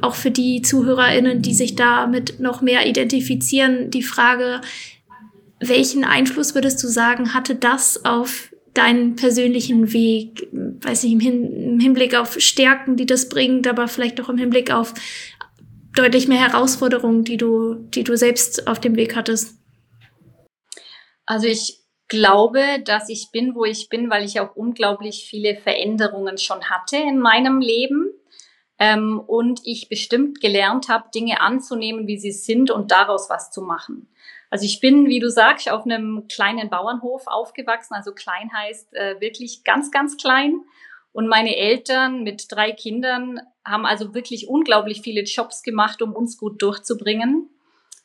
auch 0.02 0.14
für 0.14 0.30
die 0.30 0.60
ZuhörerInnen, 0.60 1.40
die 1.40 1.54
sich 1.54 1.76
damit 1.76 2.40
noch 2.40 2.60
mehr 2.60 2.86
identifizieren, 2.86 3.90
die 3.90 4.02
Frage, 4.02 4.60
welchen 5.60 6.04
Einfluss 6.04 6.54
würdest 6.54 6.82
du 6.82 6.88
sagen, 6.88 7.32
hatte 7.32 7.54
das 7.54 8.04
auf 8.04 8.50
deinen 8.74 9.14
persönlichen 9.14 9.92
Weg, 9.92 10.48
weiß 10.52 11.04
nicht, 11.04 11.12
im, 11.12 11.20
Hin 11.20 11.52
im 11.52 11.80
Hinblick 11.80 12.14
auf 12.16 12.38
Stärken, 12.40 12.96
die 12.96 13.06
das 13.06 13.28
bringt, 13.28 13.66
aber 13.66 13.88
vielleicht 13.88 14.20
auch 14.20 14.28
im 14.28 14.36
Hinblick 14.36 14.72
auf 14.72 14.92
deutlich 15.94 16.28
mehr 16.28 16.40
Herausforderungen, 16.40 17.24
die 17.24 17.36
du, 17.36 17.74
die 17.74 18.04
du 18.04 18.16
selbst 18.16 18.66
auf 18.66 18.80
dem 18.80 18.96
Weg 18.96 19.16
hattest? 19.16 19.58
Also 21.26 21.46
ich 21.46 21.80
glaube, 22.08 22.62
dass 22.84 23.08
ich 23.08 23.30
bin, 23.32 23.54
wo 23.54 23.64
ich 23.64 23.88
bin, 23.88 24.10
weil 24.10 24.24
ich 24.24 24.40
auch 24.40 24.54
unglaublich 24.56 25.26
viele 25.28 25.56
Veränderungen 25.56 26.38
schon 26.38 26.68
hatte 26.68 26.96
in 26.96 27.18
meinem 27.18 27.60
Leben 27.60 28.12
ähm, 28.78 29.20
und 29.26 29.60
ich 29.64 29.88
bestimmt 29.88 30.40
gelernt 30.40 30.88
habe, 30.88 31.08
Dinge 31.14 31.40
anzunehmen, 31.40 32.06
wie 32.06 32.18
sie 32.18 32.32
sind 32.32 32.70
und 32.70 32.90
daraus 32.90 33.30
was 33.30 33.50
zu 33.50 33.62
machen. 33.62 34.08
Also 34.50 34.66
ich 34.66 34.80
bin, 34.80 35.06
wie 35.06 35.18
du 35.18 35.30
sagst, 35.30 35.70
auf 35.70 35.84
einem 35.84 36.28
kleinen 36.28 36.70
Bauernhof 36.70 37.26
aufgewachsen. 37.26 37.94
Also 37.94 38.12
klein 38.12 38.52
heißt 38.52 38.94
äh, 38.94 39.20
wirklich 39.20 39.64
ganz, 39.64 39.90
ganz 39.90 40.16
klein. 40.16 40.60
Und 41.14 41.28
meine 41.28 41.56
Eltern 41.56 42.24
mit 42.24 42.50
drei 42.50 42.72
Kindern 42.72 43.40
haben 43.64 43.86
also 43.86 44.14
wirklich 44.14 44.48
unglaublich 44.48 45.00
viele 45.00 45.22
Jobs 45.22 45.62
gemacht, 45.62 46.02
um 46.02 46.12
uns 46.12 46.36
gut 46.36 46.60
durchzubringen. 46.60 47.48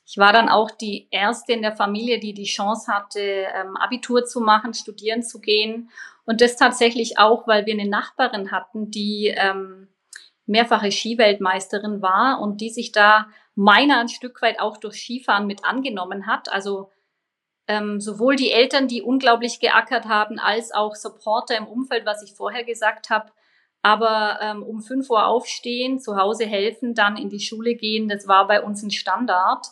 Ich 0.05 0.19
war 0.19 0.31
dann 0.31 0.47
auch 0.47 0.69
die 0.69 1.07
erste 1.09 1.53
in 1.53 1.63
der 1.63 1.75
Familie, 1.75 2.19
die 2.19 2.35
die 2.35 2.43
Chance 2.43 2.93
hatte, 2.93 3.19
ähm, 3.19 3.75
Abitur 3.77 4.25
zu 4.25 4.41
machen, 4.41 4.75
studieren 4.75 5.23
zu 5.23 5.41
gehen. 5.41 5.89
Und 6.25 6.41
das 6.41 6.55
tatsächlich 6.55 7.17
auch, 7.17 7.47
weil 7.47 7.65
wir 7.65 7.73
eine 7.73 7.89
Nachbarin 7.89 8.51
hatten, 8.51 8.91
die 8.91 9.33
ähm, 9.35 9.87
mehrfache 10.45 10.91
Skiweltmeisterin 10.91 12.03
war 12.03 12.39
und 12.39 12.61
die 12.61 12.69
sich 12.69 12.91
da 12.91 13.27
meiner 13.55 14.01
ein 14.01 14.09
Stück 14.09 14.39
weit 14.43 14.59
auch 14.59 14.77
durch 14.77 14.97
Skifahren 14.97 15.47
mit 15.47 15.65
angenommen 15.65 16.27
hat. 16.27 16.51
Also 16.51 16.91
ähm, 17.69 18.01
sowohl 18.01 18.35
die 18.35 18.51
Eltern, 18.51 18.87
die 18.87 19.03
unglaublich 19.03 19.59
geackert 19.59 20.05
haben, 20.05 20.39
als 20.39 20.73
auch 20.73 20.95
Supporter 20.95 21.55
im 21.55 21.67
Umfeld, 21.67 22.03
was 22.03 22.23
ich 22.23 22.33
vorher 22.33 22.63
gesagt 22.63 23.11
habe. 23.11 23.31
Aber 23.83 24.39
ähm, 24.41 24.63
um 24.63 24.81
fünf 24.81 25.09
Uhr 25.11 25.27
aufstehen, 25.27 25.99
zu 25.99 26.17
Hause 26.17 26.47
helfen, 26.47 26.95
dann 26.95 27.15
in 27.15 27.29
die 27.29 27.39
Schule 27.39 27.75
gehen, 27.75 28.09
das 28.09 28.27
war 28.27 28.47
bei 28.47 28.63
uns 28.63 28.81
ein 28.81 28.89
Standard. 28.89 29.67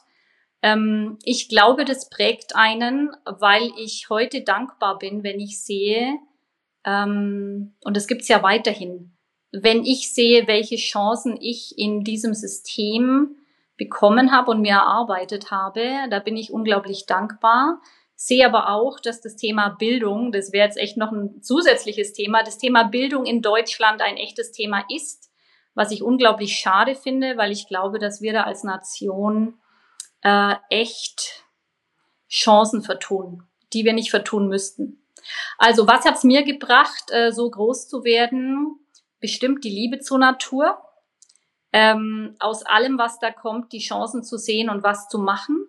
Ähm, 0.61 1.17
ich 1.23 1.49
glaube, 1.49 1.85
das 1.85 2.07
prägt 2.09 2.55
einen, 2.55 3.11
weil 3.25 3.71
ich 3.79 4.07
heute 4.11 4.43
dankbar 4.43 4.99
bin, 4.99 5.23
wenn 5.23 5.39
ich 5.39 5.61
sehe, 5.61 6.19
ähm, 6.85 7.73
und 7.83 7.97
das 7.97 8.05
gibt's 8.05 8.27
ja 8.27 8.43
weiterhin, 8.43 9.17
wenn 9.51 9.83
ich 9.83 10.13
sehe, 10.13 10.47
welche 10.47 10.75
Chancen 10.75 11.35
ich 11.41 11.79
in 11.79 12.03
diesem 12.03 12.35
System 12.35 13.37
bekommen 13.77 14.31
habe 14.31 14.51
und 14.51 14.61
mir 14.61 14.73
erarbeitet 14.73 15.51
habe, 15.51 16.07
da 16.09 16.19
bin 16.19 16.35
ich 16.35 16.51
unglaublich 16.51 17.05
dankbar. 17.05 17.79
Sehe 18.15 18.45
aber 18.47 18.69
auch, 18.69 18.99
dass 18.99 19.21
das 19.21 19.35
Thema 19.35 19.69
Bildung, 19.69 20.31
das 20.31 20.51
wäre 20.51 20.65
jetzt 20.65 20.77
echt 20.77 20.97
noch 20.97 21.11
ein 21.11 21.43
zusätzliches 21.43 22.13
Thema, 22.13 22.43
das 22.43 22.57
Thema 22.57 22.83
Bildung 22.83 23.25
in 23.25 23.43
Deutschland 23.43 24.01
ein 24.01 24.17
echtes 24.17 24.51
Thema 24.51 24.83
ist, 24.93 25.29
was 25.75 25.91
ich 25.91 26.01
unglaublich 26.01 26.57
schade 26.57 26.95
finde, 26.95 27.37
weil 27.37 27.51
ich 27.51 27.67
glaube, 27.67 27.99
dass 27.99 28.19
wir 28.21 28.33
da 28.33 28.43
als 28.43 28.63
Nation 28.63 29.59
äh, 30.23 30.55
echt 30.71 31.43
Chancen 32.27 32.81
vertun, 32.81 33.43
die 33.73 33.85
wir 33.85 33.93
nicht 33.93 34.09
vertun 34.09 34.47
müssten. 34.47 35.03
Also 35.59 35.87
was 35.87 36.03
hat's 36.03 36.23
mir 36.23 36.43
gebracht, 36.43 37.11
äh, 37.11 37.31
so 37.31 37.49
groß 37.49 37.87
zu 37.87 38.03
werden? 38.03 38.79
Bestimmt 39.19 39.63
die 39.63 39.69
Liebe 39.69 39.99
zur 39.99 40.17
Natur. 40.17 40.79
Ähm, 41.73 42.35
aus 42.39 42.63
allem, 42.63 42.97
was 42.97 43.19
da 43.19 43.31
kommt, 43.31 43.73
die 43.73 43.79
Chancen 43.79 44.23
zu 44.23 44.37
sehen 44.37 44.69
und 44.69 44.83
was 44.83 45.09
zu 45.09 45.19
machen. 45.19 45.67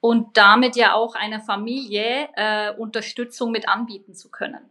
Und 0.00 0.36
damit 0.36 0.76
ja 0.76 0.94
auch 0.94 1.14
einer 1.14 1.40
Familie 1.40 2.28
äh, 2.34 2.74
Unterstützung 2.74 3.50
mit 3.50 3.68
anbieten 3.68 4.14
zu 4.14 4.30
können. 4.30 4.70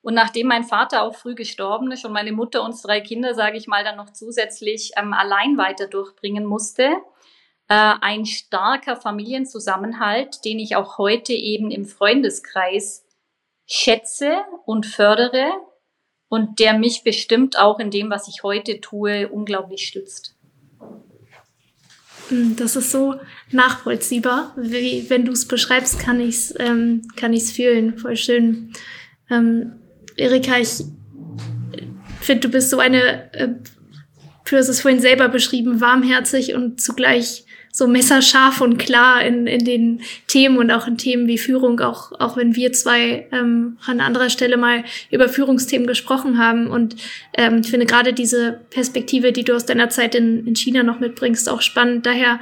Und 0.00 0.14
nachdem 0.14 0.46
mein 0.46 0.64
Vater 0.64 1.02
auch 1.02 1.14
früh 1.14 1.34
gestorben 1.34 1.90
ist 1.90 2.04
und 2.04 2.12
meine 2.12 2.32
Mutter 2.32 2.62
uns 2.62 2.82
drei 2.82 3.00
Kinder, 3.00 3.34
sage 3.34 3.56
ich 3.56 3.66
mal, 3.66 3.84
dann 3.84 3.96
noch 3.96 4.10
zusätzlich 4.10 4.92
ähm, 4.96 5.12
allein 5.12 5.58
weiter 5.58 5.86
durchbringen 5.86 6.44
musste, 6.44 6.84
äh, 7.68 7.94
ein 8.00 8.24
starker 8.24 8.96
Familienzusammenhalt, 8.96 10.44
den 10.44 10.58
ich 10.58 10.76
auch 10.76 10.98
heute 10.98 11.32
eben 11.32 11.70
im 11.70 11.84
Freundeskreis 11.84 13.04
schätze 13.66 14.38
und 14.64 14.86
fördere 14.86 15.50
und 16.28 16.58
der 16.58 16.78
mich 16.78 17.02
bestimmt 17.04 17.58
auch 17.58 17.78
in 17.78 17.90
dem, 17.90 18.10
was 18.10 18.28
ich 18.28 18.42
heute 18.42 18.80
tue, 18.80 19.28
unglaublich 19.28 19.86
stützt. 19.86 20.34
Hm, 22.28 22.56
das 22.56 22.76
ist 22.76 22.90
so 22.90 23.16
nachvollziehbar. 23.50 24.54
Wie, 24.56 25.08
wenn 25.08 25.24
du 25.24 25.32
es 25.32 25.48
beschreibst, 25.48 25.98
kann 25.98 26.20
ich 26.20 26.36
es 26.36 26.54
ähm, 26.58 27.02
kann 27.16 27.32
ich's 27.32 27.52
fühlen. 27.52 27.98
Voll 27.98 28.16
schön. 28.16 28.72
Ähm, 29.30 29.72
Erika, 30.16 30.58
ich 30.58 30.84
finde, 32.20 32.40
du 32.40 32.50
bist 32.50 32.70
so 32.70 32.78
eine, 32.78 33.32
äh, 33.32 33.48
du 34.44 34.56
hast 34.56 34.68
es 34.68 34.80
vorhin 34.80 35.00
selber 35.00 35.28
beschrieben, 35.28 35.80
warmherzig 35.80 36.54
und 36.54 36.80
zugleich 36.80 37.44
so 37.78 37.86
messerscharf 37.86 38.60
und 38.60 38.76
klar 38.76 39.24
in, 39.24 39.46
in 39.46 39.64
den 39.64 40.00
Themen 40.26 40.58
und 40.58 40.72
auch 40.72 40.88
in 40.88 40.98
Themen 40.98 41.28
wie 41.28 41.38
Führung, 41.38 41.78
auch, 41.78 42.10
auch 42.18 42.36
wenn 42.36 42.56
wir 42.56 42.72
zwei 42.72 43.28
ähm, 43.30 43.78
an 43.86 44.00
anderer 44.00 44.30
Stelle 44.30 44.56
mal 44.56 44.82
über 45.12 45.28
Führungsthemen 45.28 45.86
gesprochen 45.86 46.38
haben. 46.38 46.66
Und 46.66 46.96
ähm, 47.34 47.60
ich 47.62 47.70
finde 47.70 47.86
gerade 47.86 48.12
diese 48.12 48.60
Perspektive, 48.70 49.30
die 49.30 49.44
du 49.44 49.54
aus 49.54 49.64
deiner 49.64 49.90
Zeit 49.90 50.16
in, 50.16 50.44
in 50.44 50.56
China 50.56 50.82
noch 50.82 50.98
mitbringst, 50.98 51.48
auch 51.48 51.62
spannend. 51.62 52.04
Daher 52.04 52.40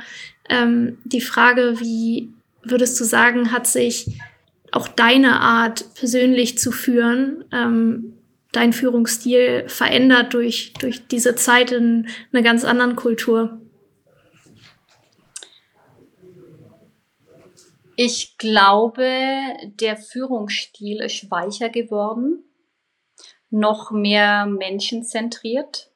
ähm, 0.49 0.97
die 1.05 1.21
Frage, 1.21 1.75
wie 1.81 2.31
würdest 2.63 2.99
du 2.99 3.05
sagen, 3.05 3.53
hat 3.53 3.67
sich 3.67 4.07
auch 4.73 4.89
deine 4.89 5.41
Art 5.41 5.85
persönlich 5.97 6.57
zu 6.57 6.73
führen, 6.73 7.45
ähm, 7.53 8.15
dein 8.53 8.73
Führungsstil 8.73 9.65
verändert 9.67 10.33
durch, 10.33 10.73
durch 10.81 11.07
diese 11.09 11.35
Zeit 11.35 11.73
in 11.73 12.09
einer 12.33 12.43
ganz 12.43 12.65
anderen 12.65 12.97
Kultur? 12.97 13.61
Ich 17.99 18.37
glaube, 18.37 19.09
der 19.65 19.97
Führungsstil 19.97 21.01
ist 21.01 21.31
weicher 21.31 21.71
geworden, 21.71 22.45
noch 23.49 23.91
mehr 23.91 24.45
menschenzentriert. 24.45 25.91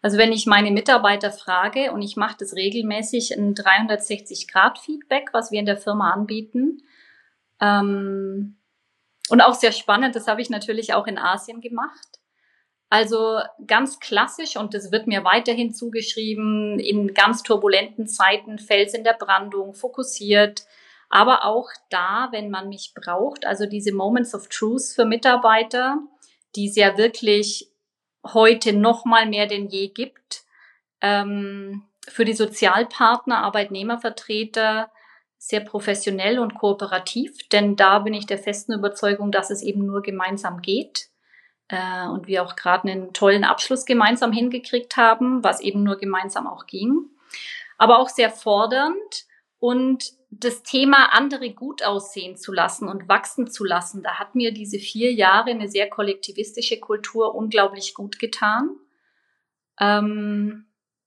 Also 0.00 0.16
wenn 0.16 0.32
ich 0.32 0.46
meine 0.46 0.70
Mitarbeiter 0.70 1.30
frage, 1.30 1.92
und 1.92 2.00
ich 2.00 2.16
mache 2.16 2.36
das 2.40 2.54
regelmäßig, 2.54 3.36
ein 3.36 3.54
360-Grad-Feedback, 3.54 5.30
was 5.32 5.50
wir 5.50 5.60
in 5.60 5.66
der 5.66 5.76
Firma 5.76 6.12
anbieten, 6.12 6.82
ähm, 7.60 8.56
und 9.28 9.40
auch 9.42 9.54
sehr 9.54 9.72
spannend, 9.72 10.16
das 10.16 10.28
habe 10.28 10.40
ich 10.40 10.48
natürlich 10.48 10.94
auch 10.94 11.06
in 11.06 11.18
Asien 11.18 11.60
gemacht. 11.60 12.20
Also 12.88 13.40
ganz 13.66 13.98
klassisch, 13.98 14.56
und 14.56 14.72
das 14.72 14.90
wird 14.90 15.06
mir 15.06 15.24
weiterhin 15.24 15.74
zugeschrieben, 15.74 16.78
in 16.78 17.12
ganz 17.12 17.42
turbulenten 17.42 18.06
Zeiten, 18.06 18.58
Fels 18.58 18.94
in 18.94 19.04
der 19.04 19.14
Brandung, 19.18 19.74
fokussiert, 19.74 20.64
aber 21.08 21.44
auch 21.44 21.68
da, 21.90 22.28
wenn 22.32 22.50
man 22.50 22.68
mich 22.68 22.92
braucht, 22.94 23.46
also 23.46 23.66
diese 23.66 23.94
Moments 23.94 24.34
of 24.34 24.48
Truth 24.48 24.92
für 24.94 25.04
Mitarbeiter, 25.04 25.98
die 26.54 26.68
es 26.68 26.76
ja 26.76 26.98
wirklich 26.98 27.70
heute 28.24 28.72
noch 28.72 29.04
mal 29.04 29.26
mehr 29.26 29.46
denn 29.46 29.68
je 29.68 29.88
gibt, 29.88 30.44
ähm, 31.00 31.84
für 32.08 32.24
die 32.24 32.32
Sozialpartner, 32.32 33.38
Arbeitnehmervertreter, 33.38 34.90
sehr 35.38 35.60
professionell 35.60 36.38
und 36.38 36.54
kooperativ, 36.54 37.48
denn 37.48 37.76
da 37.76 38.00
bin 38.00 38.14
ich 38.14 38.26
der 38.26 38.38
festen 38.38 38.72
Überzeugung, 38.72 39.30
dass 39.30 39.50
es 39.50 39.62
eben 39.62 39.86
nur 39.86 40.02
gemeinsam 40.02 40.62
geht. 40.62 41.08
Äh, 41.68 42.08
und 42.08 42.26
wir 42.26 42.42
auch 42.42 42.56
gerade 42.56 42.90
einen 42.90 43.12
tollen 43.12 43.44
Abschluss 43.44 43.84
gemeinsam 43.84 44.32
hingekriegt 44.32 44.96
haben, 44.96 45.42
was 45.44 45.60
eben 45.60 45.82
nur 45.82 45.98
gemeinsam 45.98 46.46
auch 46.46 46.66
ging. 46.66 47.10
Aber 47.78 47.98
auch 47.98 48.08
sehr 48.08 48.30
fordernd 48.30 49.26
und 49.58 50.12
das 50.30 50.62
Thema 50.62 51.12
andere 51.12 51.52
gut 51.52 51.82
aussehen 51.82 52.36
zu 52.36 52.52
lassen 52.52 52.88
und 52.88 53.08
wachsen 53.08 53.46
zu 53.46 53.64
lassen, 53.64 54.02
da 54.02 54.18
hat 54.18 54.34
mir 54.34 54.52
diese 54.52 54.78
vier 54.78 55.12
Jahre 55.12 55.50
eine 55.50 55.68
sehr 55.68 55.88
kollektivistische 55.88 56.80
Kultur 56.80 57.34
unglaublich 57.34 57.94
gut 57.94 58.18
getan. 58.18 58.76
Ähm, 59.78 60.66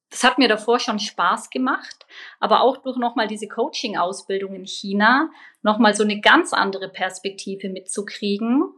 das 0.10 0.23
hat 0.23 0.39
mir 0.39 0.47
davor 0.47 0.79
schon 0.79 0.99
Spaß 0.99 1.51
gemacht, 1.51 2.08
aber 2.39 2.62
auch 2.62 2.77
durch 2.77 2.97
nochmal 2.97 3.27
diese 3.27 3.47
Coaching-Ausbildung 3.47 4.55
in 4.55 4.65
China 4.65 5.29
nochmal 5.62 5.93
so 5.93 6.03
eine 6.03 6.19
ganz 6.19 6.51
andere 6.51 6.89
Perspektive 6.89 7.69
mitzukriegen, 7.69 8.73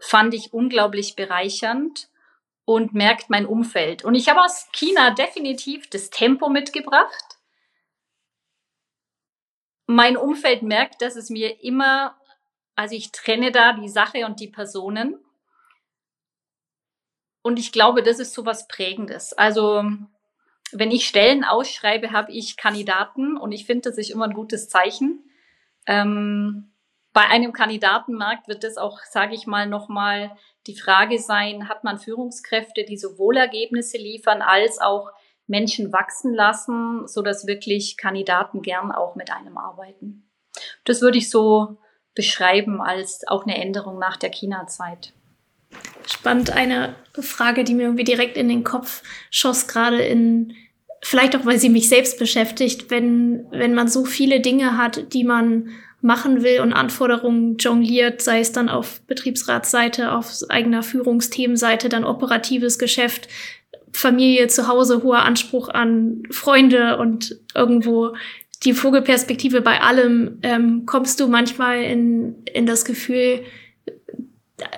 fand 0.00 0.34
ich 0.34 0.52
unglaublich 0.52 1.16
bereichernd 1.16 2.08
und 2.66 2.92
merkt 2.92 3.30
mein 3.30 3.46
Umfeld. 3.46 4.04
Und 4.04 4.14
ich 4.14 4.28
habe 4.28 4.42
aus 4.42 4.68
China 4.72 5.10
definitiv 5.10 5.88
das 5.88 6.10
Tempo 6.10 6.48
mitgebracht. 6.48 7.33
Mein 9.86 10.16
Umfeld 10.16 10.62
merkt, 10.62 11.02
dass 11.02 11.16
es 11.16 11.30
mir 11.30 11.62
immer, 11.62 12.16
also 12.74 12.94
ich 12.94 13.12
trenne 13.12 13.52
da 13.52 13.72
die 13.72 13.88
Sache 13.88 14.26
und 14.26 14.40
die 14.40 14.48
Personen. 14.48 15.18
Und 17.42 17.58
ich 17.58 17.72
glaube, 17.72 18.02
das 18.02 18.18
ist 18.18 18.32
so 18.32 18.46
was 18.46 18.68
Prägendes. 18.68 19.34
Also, 19.34 19.84
wenn 20.72 20.90
ich 20.90 21.06
Stellen 21.06 21.44
ausschreibe, 21.44 22.12
habe 22.12 22.32
ich 22.32 22.56
Kandidaten 22.56 23.36
und 23.36 23.52
ich 23.52 23.66
finde, 23.66 23.90
das 23.90 23.98
ist 23.98 24.10
immer 24.10 24.24
ein 24.24 24.34
gutes 24.34 24.68
Zeichen. 24.68 25.30
Ähm, 25.86 26.72
bei 27.12 27.26
einem 27.28 27.52
Kandidatenmarkt 27.52 28.48
wird 28.48 28.64
das 28.64 28.76
auch, 28.76 28.98
sage 29.08 29.34
ich 29.34 29.46
mal, 29.46 29.68
nochmal 29.68 30.36
die 30.66 30.76
Frage 30.76 31.18
sein, 31.18 31.68
hat 31.68 31.84
man 31.84 31.98
Führungskräfte, 31.98 32.84
die 32.84 32.96
sowohl 32.96 33.36
Ergebnisse 33.36 33.98
liefern 33.98 34.42
als 34.42 34.80
auch 34.80 35.10
Menschen 35.46 35.92
wachsen 35.92 36.34
lassen, 36.34 37.06
so 37.06 37.22
dass 37.22 37.46
wirklich 37.46 37.96
Kandidaten 37.96 38.62
gern 38.62 38.92
auch 38.92 39.14
mit 39.14 39.30
einem 39.30 39.58
arbeiten. 39.58 40.30
Das 40.84 41.02
würde 41.02 41.18
ich 41.18 41.30
so 41.30 41.78
beschreiben 42.14 42.80
als 42.80 43.26
auch 43.26 43.44
eine 43.44 43.60
Änderung 43.60 43.98
nach 43.98 44.16
der 44.16 44.30
China-Zeit. 44.30 45.12
Spannend. 46.06 46.50
Eine 46.50 46.94
Frage, 47.18 47.64
die 47.64 47.74
mir 47.74 47.84
irgendwie 47.84 48.04
direkt 48.04 48.36
in 48.36 48.48
den 48.48 48.64
Kopf 48.64 49.02
schoss, 49.30 49.66
gerade 49.66 50.00
in, 50.00 50.54
vielleicht 51.02 51.34
auch, 51.36 51.44
weil 51.44 51.58
sie 51.58 51.70
mich 51.70 51.88
selbst 51.88 52.18
beschäftigt, 52.18 52.90
wenn, 52.90 53.46
wenn 53.50 53.74
man 53.74 53.88
so 53.88 54.04
viele 54.04 54.40
Dinge 54.40 54.78
hat, 54.78 55.12
die 55.12 55.24
man 55.24 55.70
machen 56.00 56.42
will 56.42 56.60
und 56.60 56.74
Anforderungen 56.74 57.56
jongliert, 57.56 58.20
sei 58.20 58.40
es 58.40 58.52
dann 58.52 58.68
auf 58.68 59.00
Betriebsratsseite, 59.06 60.12
auf 60.12 60.30
eigener 60.50 60.82
Führungsthemenseite, 60.82 61.88
dann 61.88 62.04
operatives 62.04 62.78
Geschäft, 62.78 63.26
Familie 63.94 64.48
zu 64.48 64.66
Hause, 64.66 65.02
hoher 65.04 65.22
Anspruch 65.22 65.68
an 65.68 66.24
Freunde 66.30 66.98
und 66.98 67.38
irgendwo 67.54 68.14
die 68.64 68.74
Vogelperspektive 68.74 69.60
bei 69.60 69.80
allem, 69.80 70.38
ähm, 70.42 70.84
kommst 70.84 71.20
du 71.20 71.28
manchmal 71.28 71.82
in, 71.82 72.42
in 72.52 72.66
das 72.66 72.84
Gefühl, 72.84 73.40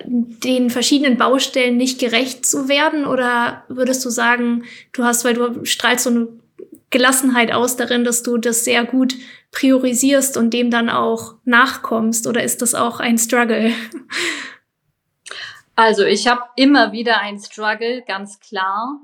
den 0.06 0.70
verschiedenen 0.70 1.16
Baustellen 1.16 1.78
nicht 1.78 1.98
gerecht 1.98 2.44
zu 2.44 2.68
werden? 2.68 3.06
Oder 3.06 3.64
würdest 3.68 4.04
du 4.04 4.10
sagen, 4.10 4.64
du 4.92 5.04
hast, 5.04 5.24
weil 5.24 5.34
du 5.34 5.64
strahlst 5.64 6.04
so 6.04 6.10
eine 6.10 6.28
Gelassenheit 6.90 7.52
aus 7.52 7.76
darin, 7.76 8.04
dass 8.04 8.22
du 8.22 8.36
das 8.36 8.64
sehr 8.64 8.84
gut 8.84 9.14
priorisierst 9.50 10.36
und 10.36 10.52
dem 10.52 10.70
dann 10.70 10.90
auch 10.90 11.36
nachkommst? 11.44 12.26
Oder 12.26 12.42
ist 12.42 12.60
das 12.60 12.74
auch 12.74 13.00
ein 13.00 13.16
Struggle? 13.16 13.72
Also 15.76 16.04
ich 16.04 16.26
habe 16.26 16.40
immer 16.56 16.92
wieder 16.92 17.20
ein 17.20 17.38
Struggle, 17.38 18.02
ganz 18.02 18.40
klar. 18.40 18.98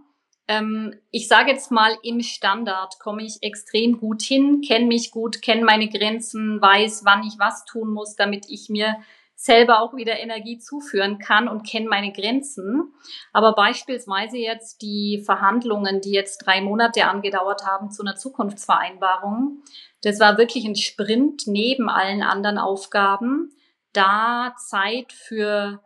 Ähm, 0.49 0.99
ich 1.11 1.29
sage 1.29 1.51
jetzt 1.51 1.71
mal, 1.71 1.97
im 2.03 2.23
Standard 2.23 2.99
komme 2.99 3.23
ich 3.23 3.43
extrem 3.43 4.01
gut 4.01 4.23
hin, 4.23 4.63
kenne 4.67 4.87
mich 4.87 5.11
gut, 5.11 5.43
kenne 5.43 5.65
meine 5.65 5.91
Grenzen, 5.91 6.63
weiß, 6.63 7.03
wann 7.05 7.25
ich 7.25 7.35
was 7.39 7.67
tun 7.67 7.93
muss, 7.93 8.17
damit 8.17 8.47
ich 8.49 8.71
mir 8.71 8.97
selber 9.35 9.83
auch 9.83 9.95
wieder 9.95 10.19
Energie 10.19 10.59
zuführen 10.59 11.19
kann 11.19 11.47
und 11.47 11.67
kenne 11.67 11.89
meine 11.89 12.13
Grenzen. 12.13 12.95
Aber 13.35 13.55
beispielsweise 13.55 14.39
jetzt 14.39 14.81
die 14.81 15.23
Verhandlungen, 15.27 16.01
die 16.01 16.13
jetzt 16.13 16.39
drei 16.39 16.63
Monate 16.63 17.05
angedauert 17.05 17.67
haben 17.67 17.91
zu 17.91 18.03
einer 18.03 18.17
Zukunftsvereinbarung, 18.17 19.63
das 20.03 20.21
war 20.21 20.39
wirklich 20.39 20.65
ein 20.65 20.77
Sprint 20.77 21.43
neben 21.47 21.91
allen 21.91 22.23
anderen 22.23 22.57
Aufgaben, 22.57 23.51
da 23.93 24.55
Zeit 24.57 25.13
für 25.13 25.81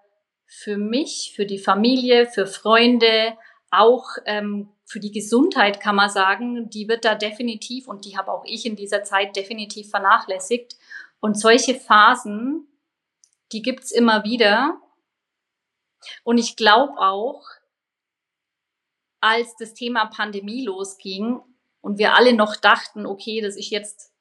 für 0.46 0.78
mich, 0.78 1.32
für 1.34 1.46
die 1.46 1.58
Familie, 1.58 2.26
für 2.26 2.46
Freunde, 2.46 3.36
auch 3.70 4.04
ähm, 4.24 4.70
für 4.84 5.00
die 5.00 5.10
Gesundheit 5.10 5.80
kann 5.80 5.96
man 5.96 6.08
sagen, 6.08 6.70
die 6.70 6.88
wird 6.88 7.04
da 7.04 7.16
definitiv 7.16 7.88
und 7.88 8.04
die 8.04 8.16
habe 8.16 8.30
auch 8.30 8.44
ich 8.46 8.64
in 8.64 8.76
dieser 8.76 9.02
Zeit 9.02 9.34
definitiv 9.34 9.90
vernachlässigt. 9.90 10.76
Und 11.18 11.38
solche 11.38 11.74
Phasen, 11.74 12.68
die 13.52 13.62
gibt's 13.62 13.90
immer 13.90 14.22
wieder. 14.22 14.80
Und 16.22 16.38
ich 16.38 16.54
glaube 16.54 16.98
auch, 16.98 17.42
als 19.20 19.56
das 19.56 19.74
Thema 19.74 20.06
Pandemie 20.06 20.64
losging 20.64 21.40
und 21.80 21.98
wir 21.98 22.14
alle 22.14 22.32
noch 22.32 22.54
dachten, 22.54 23.06
okay, 23.06 23.40
das 23.40 23.56
ist 23.56 23.70
jetzt 23.70 24.12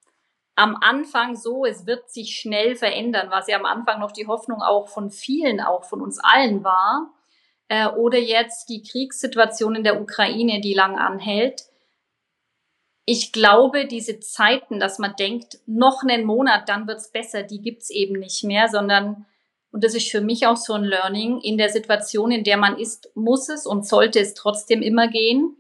am 0.55 0.77
Anfang 0.79 1.35
so, 1.35 1.65
es 1.65 1.85
wird 1.85 2.09
sich 2.09 2.35
schnell 2.35 2.75
verändern, 2.75 3.27
was 3.29 3.47
ja 3.47 3.57
am 3.57 3.65
Anfang 3.65 3.99
noch 3.99 4.11
die 4.11 4.27
Hoffnung 4.27 4.61
auch 4.61 4.87
von 4.87 5.09
vielen, 5.11 5.59
auch 5.59 5.83
von 5.83 6.01
uns 6.01 6.19
allen 6.19 6.63
war, 6.63 7.13
äh, 7.67 7.87
oder 7.87 8.17
jetzt 8.17 8.69
die 8.69 8.81
Kriegssituation 8.81 9.75
in 9.75 9.83
der 9.83 10.01
Ukraine, 10.01 10.61
die 10.61 10.73
lang 10.73 10.97
anhält. 10.97 11.63
Ich 13.05 13.31
glaube, 13.33 13.85
diese 13.85 14.19
Zeiten, 14.19 14.79
dass 14.79 14.97
man 14.97 15.15
denkt, 15.17 15.59
noch 15.67 16.03
einen 16.03 16.25
Monat, 16.25 16.69
dann 16.69 16.87
wird's 16.87 17.11
besser, 17.11 17.43
die 17.43 17.61
gibt's 17.61 17.89
eben 17.89 18.17
nicht 18.19 18.43
mehr, 18.43 18.67
sondern, 18.69 19.25
und 19.71 19.83
das 19.83 19.93
ist 19.93 20.09
für 20.09 20.21
mich 20.21 20.47
auch 20.47 20.57
so 20.57 20.73
ein 20.73 20.85
Learning, 20.85 21.39
in 21.41 21.57
der 21.57 21.69
Situation, 21.69 22.31
in 22.31 22.43
der 22.43 22.57
man 22.57 22.79
ist, 22.79 23.11
muss 23.13 23.49
es 23.49 23.67
und 23.67 23.85
sollte 23.85 24.19
es 24.19 24.33
trotzdem 24.33 24.81
immer 24.81 25.09
gehen. 25.09 25.57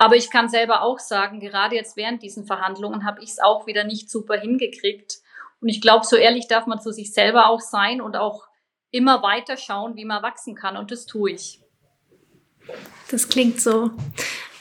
Aber 0.00 0.16
ich 0.16 0.30
kann 0.30 0.48
selber 0.48 0.80
auch 0.80 0.98
sagen, 0.98 1.40
gerade 1.40 1.76
jetzt 1.76 1.94
während 1.94 2.22
diesen 2.22 2.46
Verhandlungen 2.46 3.04
habe 3.04 3.22
ich 3.22 3.32
es 3.32 3.38
auch 3.38 3.66
wieder 3.66 3.84
nicht 3.84 4.08
super 4.08 4.34
hingekriegt. 4.40 5.18
Und 5.60 5.68
ich 5.68 5.82
glaube, 5.82 6.06
so 6.06 6.16
ehrlich 6.16 6.48
darf 6.48 6.66
man 6.66 6.80
zu 6.80 6.90
sich 6.90 7.12
selber 7.12 7.50
auch 7.50 7.60
sein 7.60 8.00
und 8.00 8.16
auch 8.16 8.48
immer 8.90 9.22
weiter 9.22 9.58
schauen, 9.58 9.96
wie 9.96 10.06
man 10.06 10.22
wachsen 10.22 10.54
kann. 10.54 10.78
Und 10.78 10.90
das 10.90 11.04
tue 11.04 11.32
ich. 11.32 11.60
Das 13.10 13.28
klingt 13.28 13.60
so. 13.60 13.90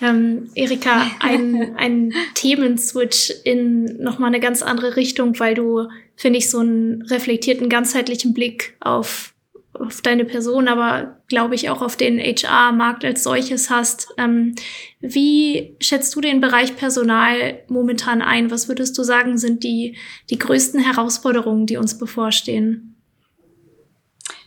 Ähm, 0.01 0.51
Erika, 0.55 1.09
ein, 1.21 1.73
ein 1.77 2.13
Themenswitch 2.33 3.31
in 3.45 4.03
nochmal 4.03 4.27
eine 4.27 4.41
ganz 4.41 4.61
andere 4.61 4.97
Richtung, 4.97 5.39
weil 5.39 5.55
du, 5.55 5.87
finde 6.17 6.39
ich, 6.39 6.49
so 6.49 6.59
einen 6.59 7.03
reflektierten, 7.03 7.69
ganzheitlichen 7.69 8.33
Blick 8.33 8.75
auf 8.81 9.33
auf 9.79 10.01
deine 10.01 10.25
Person, 10.25 10.67
aber 10.67 11.21
glaube 11.27 11.55
ich 11.55 11.69
auch 11.69 11.81
auf 11.81 11.95
den 11.95 12.19
HR-Markt 12.19 13.05
als 13.05 13.23
solches 13.23 13.69
hast. 13.69 14.13
Ähm, 14.17 14.55
wie 14.99 15.75
schätzt 15.79 16.15
du 16.15 16.21
den 16.21 16.41
Bereich 16.41 16.75
Personal 16.75 17.63
momentan 17.67 18.21
ein? 18.21 18.51
Was 18.51 18.67
würdest 18.67 18.97
du 18.97 19.03
sagen, 19.03 19.37
sind 19.37 19.63
die, 19.63 19.97
die 20.29 20.37
größten 20.37 20.79
Herausforderungen, 20.79 21.65
die 21.65 21.77
uns 21.77 21.97
bevorstehen? 21.97 22.95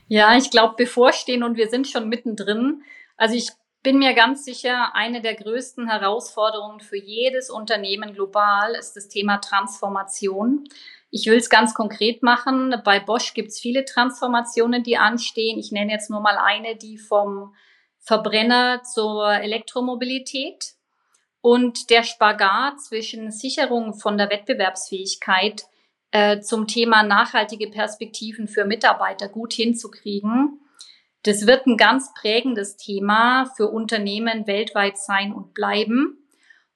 Ja, 0.09 0.37
ich 0.37 0.51
glaube, 0.51 0.75
bevorstehen 0.77 1.43
und 1.43 1.57
wir 1.57 1.69
sind 1.69 1.89
schon 1.89 2.09
mittendrin. 2.09 2.83
Also 3.17 3.35
ich 3.35 3.49
bin 3.83 3.99
mir 3.99 4.15
ganz 4.15 4.45
sicher, 4.45 4.95
eine 4.95 5.23
der 5.23 5.35
größten 5.35 5.89
Herausforderungen 5.89 6.81
für 6.81 6.99
jedes 6.99 7.51
Unternehmen 7.51 8.13
global 8.15 8.75
ist 8.75 8.95
das 8.95 9.09
Thema 9.09 9.39
Transformation. 9.39 10.65
Ich 11.15 11.27
will 11.27 11.37
es 11.37 11.51
ganz 11.51 11.75
konkret 11.75 12.23
machen. 12.23 12.75
Bei 12.87 12.99
Bosch 12.99 13.35
gibt 13.35 13.51
es 13.51 13.61
viele 13.61 13.85
Transformationen, 13.85 14.83
die 14.83 14.97
anstehen. 14.97 15.59
Ich 15.59 15.71
nenne 15.71 15.93
jetzt 15.93 16.09
nur 16.09 16.21
mal 16.21 16.39
eine, 16.39 16.75
die 16.75 16.97
vom 16.97 17.55
Verbrenner 17.99 18.83
zur 18.83 19.31
Elektromobilität 19.31 20.73
und 21.43 21.91
der 21.91 22.03
Spagat 22.03 22.81
zwischen 22.81 23.31
Sicherung 23.31 23.93
von 23.93 24.17
der 24.17 24.31
Wettbewerbsfähigkeit 24.31 25.65
äh, 26.13 26.41
zum 26.41 26.67
Thema 26.67 27.03
nachhaltige 27.03 27.69
Perspektiven 27.69 28.49
für 28.49 28.65
Mitarbeiter 28.65 29.29
gut 29.29 29.53
hinzukriegen. 29.53 30.61
Das 31.25 31.47
wird 31.47 31.67
ein 31.67 31.77
ganz 31.77 32.15
prägendes 32.15 32.79
Thema 32.79 33.53
für 33.55 33.69
Unternehmen 33.69 34.47
weltweit 34.47 34.97
sein 34.97 35.35
und 35.35 35.53
bleiben. 35.53 36.22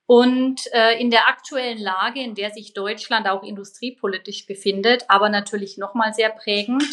Und 0.06 0.60
äh, 0.72 1.00
in 1.00 1.10
der 1.10 1.28
aktuellen 1.28 1.78
Lage, 1.78 2.20
in 2.20 2.34
der 2.34 2.50
sich 2.50 2.74
Deutschland 2.74 3.28
auch 3.28 3.42
industriepolitisch 3.42 4.46
befindet, 4.46 5.04
aber 5.08 5.28
natürlich 5.28 5.78
nochmal 5.78 6.14
sehr 6.14 6.30
prägend, 6.30 6.84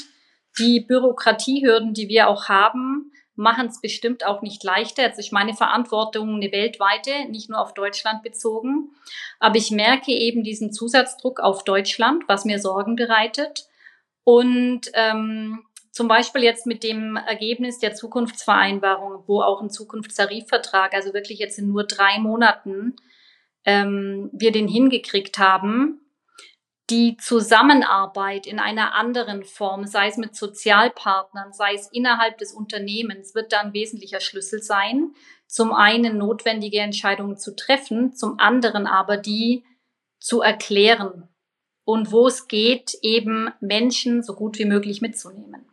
die 0.58 0.80
Bürokratiehürden, 0.82 1.94
die 1.94 2.10
wir 2.10 2.28
auch 2.28 2.50
haben, 2.50 3.12
machen 3.36 3.68
es 3.68 3.82
bestimmt 3.82 4.26
auch 4.26 4.42
nicht 4.42 4.64
leichter. 4.64 5.04
Jetzt 5.04 5.20
ist 5.20 5.32
meine 5.32 5.56
Verantwortung 5.56 6.36
eine 6.36 6.52
weltweite, 6.52 7.26
nicht 7.30 7.50
nur 7.50 7.60
auf 7.60 7.74
Deutschland 7.74 8.22
bezogen. 8.24 8.90
Aber 9.40 9.56
ich 9.56 9.72
merke 9.72 10.12
eben 10.12 10.44
diesen 10.44 10.72
Zusatzdruck 10.72 11.40
auf 11.40 11.64
Deutschland, 11.64 12.24
was 12.28 12.46
mir 12.46 12.60
Sorgen 12.60 12.96
bereitet. 12.96 13.68
Und 14.24 14.92
ähm, 14.94 15.66
zum 15.94 16.08
Beispiel 16.08 16.42
jetzt 16.42 16.66
mit 16.66 16.84
dem 16.84 17.16
Ergebnis 17.16 17.78
der 17.78 17.94
Zukunftsvereinbarung, 17.94 19.26
wo 19.28 19.42
auch 19.42 19.62
ein 19.62 19.70
Zukunftstarifvertrag, 19.70 20.96
also 20.96 21.14
wirklich 21.14 21.38
jetzt 21.38 21.60
in 21.60 21.68
nur 21.68 21.84
drei 21.84 22.18
Monaten, 22.18 22.96
ähm, 23.64 24.32
wir 24.34 24.52
den 24.52 24.68
hingekriegt 24.68 25.38
haben, 25.38 26.02
die 26.90 27.16
Zusammenarbeit 27.18 28.48
in 28.48 28.58
einer 28.58 28.96
anderen 28.96 29.44
Form, 29.44 29.86
sei 29.86 30.08
es 30.08 30.18
mit 30.18 30.36
Sozialpartnern, 30.36 31.54
sei 31.54 31.76
es 31.76 31.88
innerhalb 31.92 32.40
des 32.40 32.54
Unternehmens, 32.54 33.36
wird 33.36 33.54
da 33.54 33.60
ein 33.60 33.74
wesentlicher 33.74 34.20
Schlüssel 34.20 34.64
sein. 34.64 35.14
Zum 35.46 35.74
einen 35.74 36.18
notwendige 36.18 36.80
Entscheidungen 36.80 37.38
zu 37.38 37.56
treffen, 37.56 38.14
zum 38.14 38.40
anderen 38.40 38.88
aber 38.88 39.18
die 39.18 39.64
zu 40.20 40.42
erklären 40.42 41.30
und 41.86 42.12
wo 42.12 42.26
es 42.26 42.48
geht, 42.48 42.98
eben 43.04 43.50
Menschen 43.60 44.24
so 44.24 44.34
gut 44.34 44.58
wie 44.58 44.66
möglich 44.66 45.02
mitzunehmen. 45.02 45.73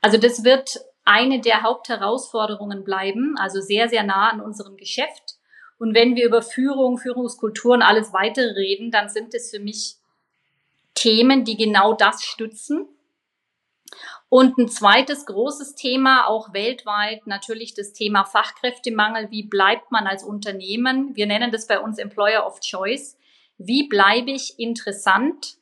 Also 0.00 0.18
das 0.18 0.44
wird 0.44 0.80
eine 1.04 1.40
der 1.40 1.62
Hauptherausforderungen 1.62 2.84
bleiben, 2.84 3.36
also 3.38 3.60
sehr, 3.60 3.88
sehr 3.88 4.02
nah 4.02 4.30
an 4.30 4.40
unserem 4.40 4.76
Geschäft. 4.76 5.36
Und 5.78 5.94
wenn 5.94 6.14
wir 6.14 6.26
über 6.26 6.42
Führung, 6.42 6.98
Führungskultur 6.98 7.72
und 7.72 7.82
alles 7.82 8.12
weitere 8.12 8.52
reden, 8.52 8.90
dann 8.90 9.08
sind 9.08 9.34
es 9.34 9.50
für 9.50 9.60
mich 9.60 9.96
Themen, 10.94 11.44
die 11.44 11.56
genau 11.56 11.94
das 11.94 12.22
stützen. 12.22 12.86
Und 14.28 14.58
ein 14.58 14.68
zweites 14.68 15.26
großes 15.26 15.74
Thema, 15.74 16.26
auch 16.26 16.52
weltweit, 16.52 17.26
natürlich 17.26 17.74
das 17.74 17.92
Thema 17.92 18.24
Fachkräftemangel. 18.24 19.30
Wie 19.30 19.42
bleibt 19.42 19.90
man 19.90 20.06
als 20.06 20.22
Unternehmen? 20.22 21.16
Wir 21.16 21.26
nennen 21.26 21.50
das 21.50 21.66
bei 21.66 21.80
uns 21.80 21.98
Employer 21.98 22.46
of 22.46 22.60
Choice. 22.60 23.16
Wie 23.58 23.88
bleibe 23.88 24.30
ich 24.30 24.58
interessant 24.58 25.56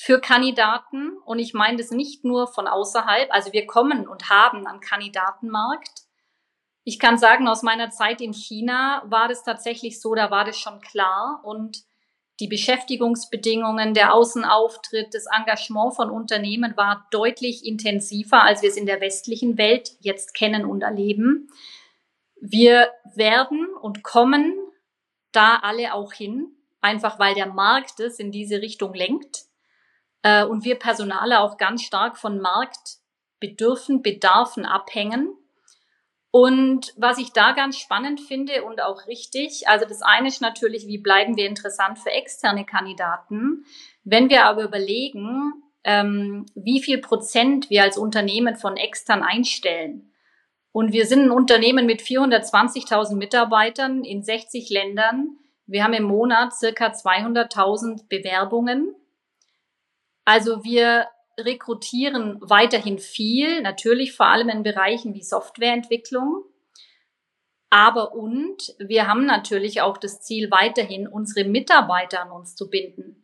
für 0.00 0.20
Kandidaten? 0.20 1.18
Und 1.24 1.40
ich 1.40 1.54
meine 1.54 1.76
das 1.76 1.90
nicht 1.90 2.24
nur 2.24 2.46
von 2.46 2.68
außerhalb. 2.68 3.32
Also 3.32 3.52
wir 3.52 3.66
kommen 3.66 4.06
und 4.06 4.30
haben 4.30 4.64
einen 4.64 4.80
Kandidatenmarkt. 4.80 6.02
Ich 6.84 7.00
kann 7.00 7.18
sagen, 7.18 7.48
aus 7.48 7.64
meiner 7.64 7.90
Zeit 7.90 8.20
in 8.20 8.32
China 8.32 9.02
war 9.06 9.26
das 9.26 9.42
tatsächlich 9.42 10.00
so, 10.00 10.14
da 10.14 10.30
war 10.30 10.44
das 10.44 10.56
schon 10.56 10.80
klar. 10.80 11.40
Und 11.42 11.82
die 12.38 12.46
Beschäftigungsbedingungen, 12.46 13.92
der 13.92 14.14
Außenauftritt, 14.14 15.12
das 15.12 15.26
Engagement 15.26 15.96
von 15.96 16.10
Unternehmen 16.10 16.76
war 16.76 17.08
deutlich 17.10 17.66
intensiver, 17.66 18.44
als 18.44 18.62
wir 18.62 18.68
es 18.68 18.76
in 18.76 18.86
der 18.86 19.00
westlichen 19.00 19.58
Welt 19.58 19.96
jetzt 19.98 20.32
kennen 20.32 20.64
und 20.64 20.82
erleben. 20.82 21.48
Wir 22.40 22.88
werden 23.16 23.66
und 23.82 24.04
kommen 24.04 24.54
da 25.32 25.56
alle 25.56 25.92
auch 25.92 26.12
hin, 26.12 26.52
einfach 26.80 27.18
weil 27.18 27.34
der 27.34 27.48
Markt 27.48 27.98
es 27.98 28.20
in 28.20 28.30
diese 28.30 28.62
Richtung 28.62 28.94
lenkt 28.94 29.47
äh, 30.22 30.44
und 30.44 30.64
wir 30.64 30.78
Personale 30.78 31.40
auch 31.40 31.56
ganz 31.56 31.82
stark 31.82 32.16
von 32.16 32.40
Marktbedürfen, 32.40 34.02
Bedarfen 34.02 34.64
abhängen. 34.64 35.34
Und 36.30 36.92
was 36.96 37.18
ich 37.18 37.32
da 37.32 37.52
ganz 37.52 37.78
spannend 37.78 38.20
finde 38.20 38.62
und 38.64 38.82
auch 38.82 39.06
richtig, 39.06 39.66
also 39.66 39.86
das 39.86 40.02
eine 40.02 40.28
ist 40.28 40.42
natürlich, 40.42 40.86
wie 40.86 40.98
bleiben 40.98 41.36
wir 41.36 41.46
interessant 41.46 41.98
für 41.98 42.10
externe 42.10 42.66
Kandidaten. 42.66 43.64
Wenn 44.04 44.28
wir 44.28 44.44
aber 44.44 44.64
überlegen, 44.64 45.54
ähm, 45.84 46.44
wie 46.54 46.82
viel 46.82 46.98
Prozent 46.98 47.70
wir 47.70 47.82
als 47.82 47.96
Unternehmen 47.96 48.56
von 48.56 48.76
extern 48.76 49.22
einstellen. 49.22 50.12
Und 50.70 50.92
wir 50.92 51.06
sind 51.06 51.22
ein 51.22 51.30
Unternehmen 51.30 51.86
mit 51.86 52.02
420.000 52.02 53.16
Mitarbeitern 53.16 54.04
in 54.04 54.22
60 54.22 54.68
Ländern. 54.68 55.38
Wir 55.66 55.82
haben 55.82 55.94
im 55.94 56.04
Monat 56.04 56.54
circa 56.54 56.88
200.000 56.88 58.06
Bewerbungen. 58.08 58.94
Also 60.28 60.62
wir 60.62 61.06
rekrutieren 61.40 62.36
weiterhin 62.42 62.98
viel, 62.98 63.62
natürlich 63.62 64.12
vor 64.12 64.26
allem 64.26 64.50
in 64.50 64.62
Bereichen 64.62 65.14
wie 65.14 65.22
Softwareentwicklung. 65.22 66.44
Aber 67.70 68.12
und 68.12 68.74
wir 68.78 69.06
haben 69.06 69.24
natürlich 69.24 69.80
auch 69.80 69.96
das 69.96 70.20
Ziel, 70.20 70.50
weiterhin 70.50 71.08
unsere 71.08 71.48
Mitarbeiter 71.48 72.20
an 72.20 72.30
uns 72.30 72.56
zu 72.56 72.68
binden 72.68 73.22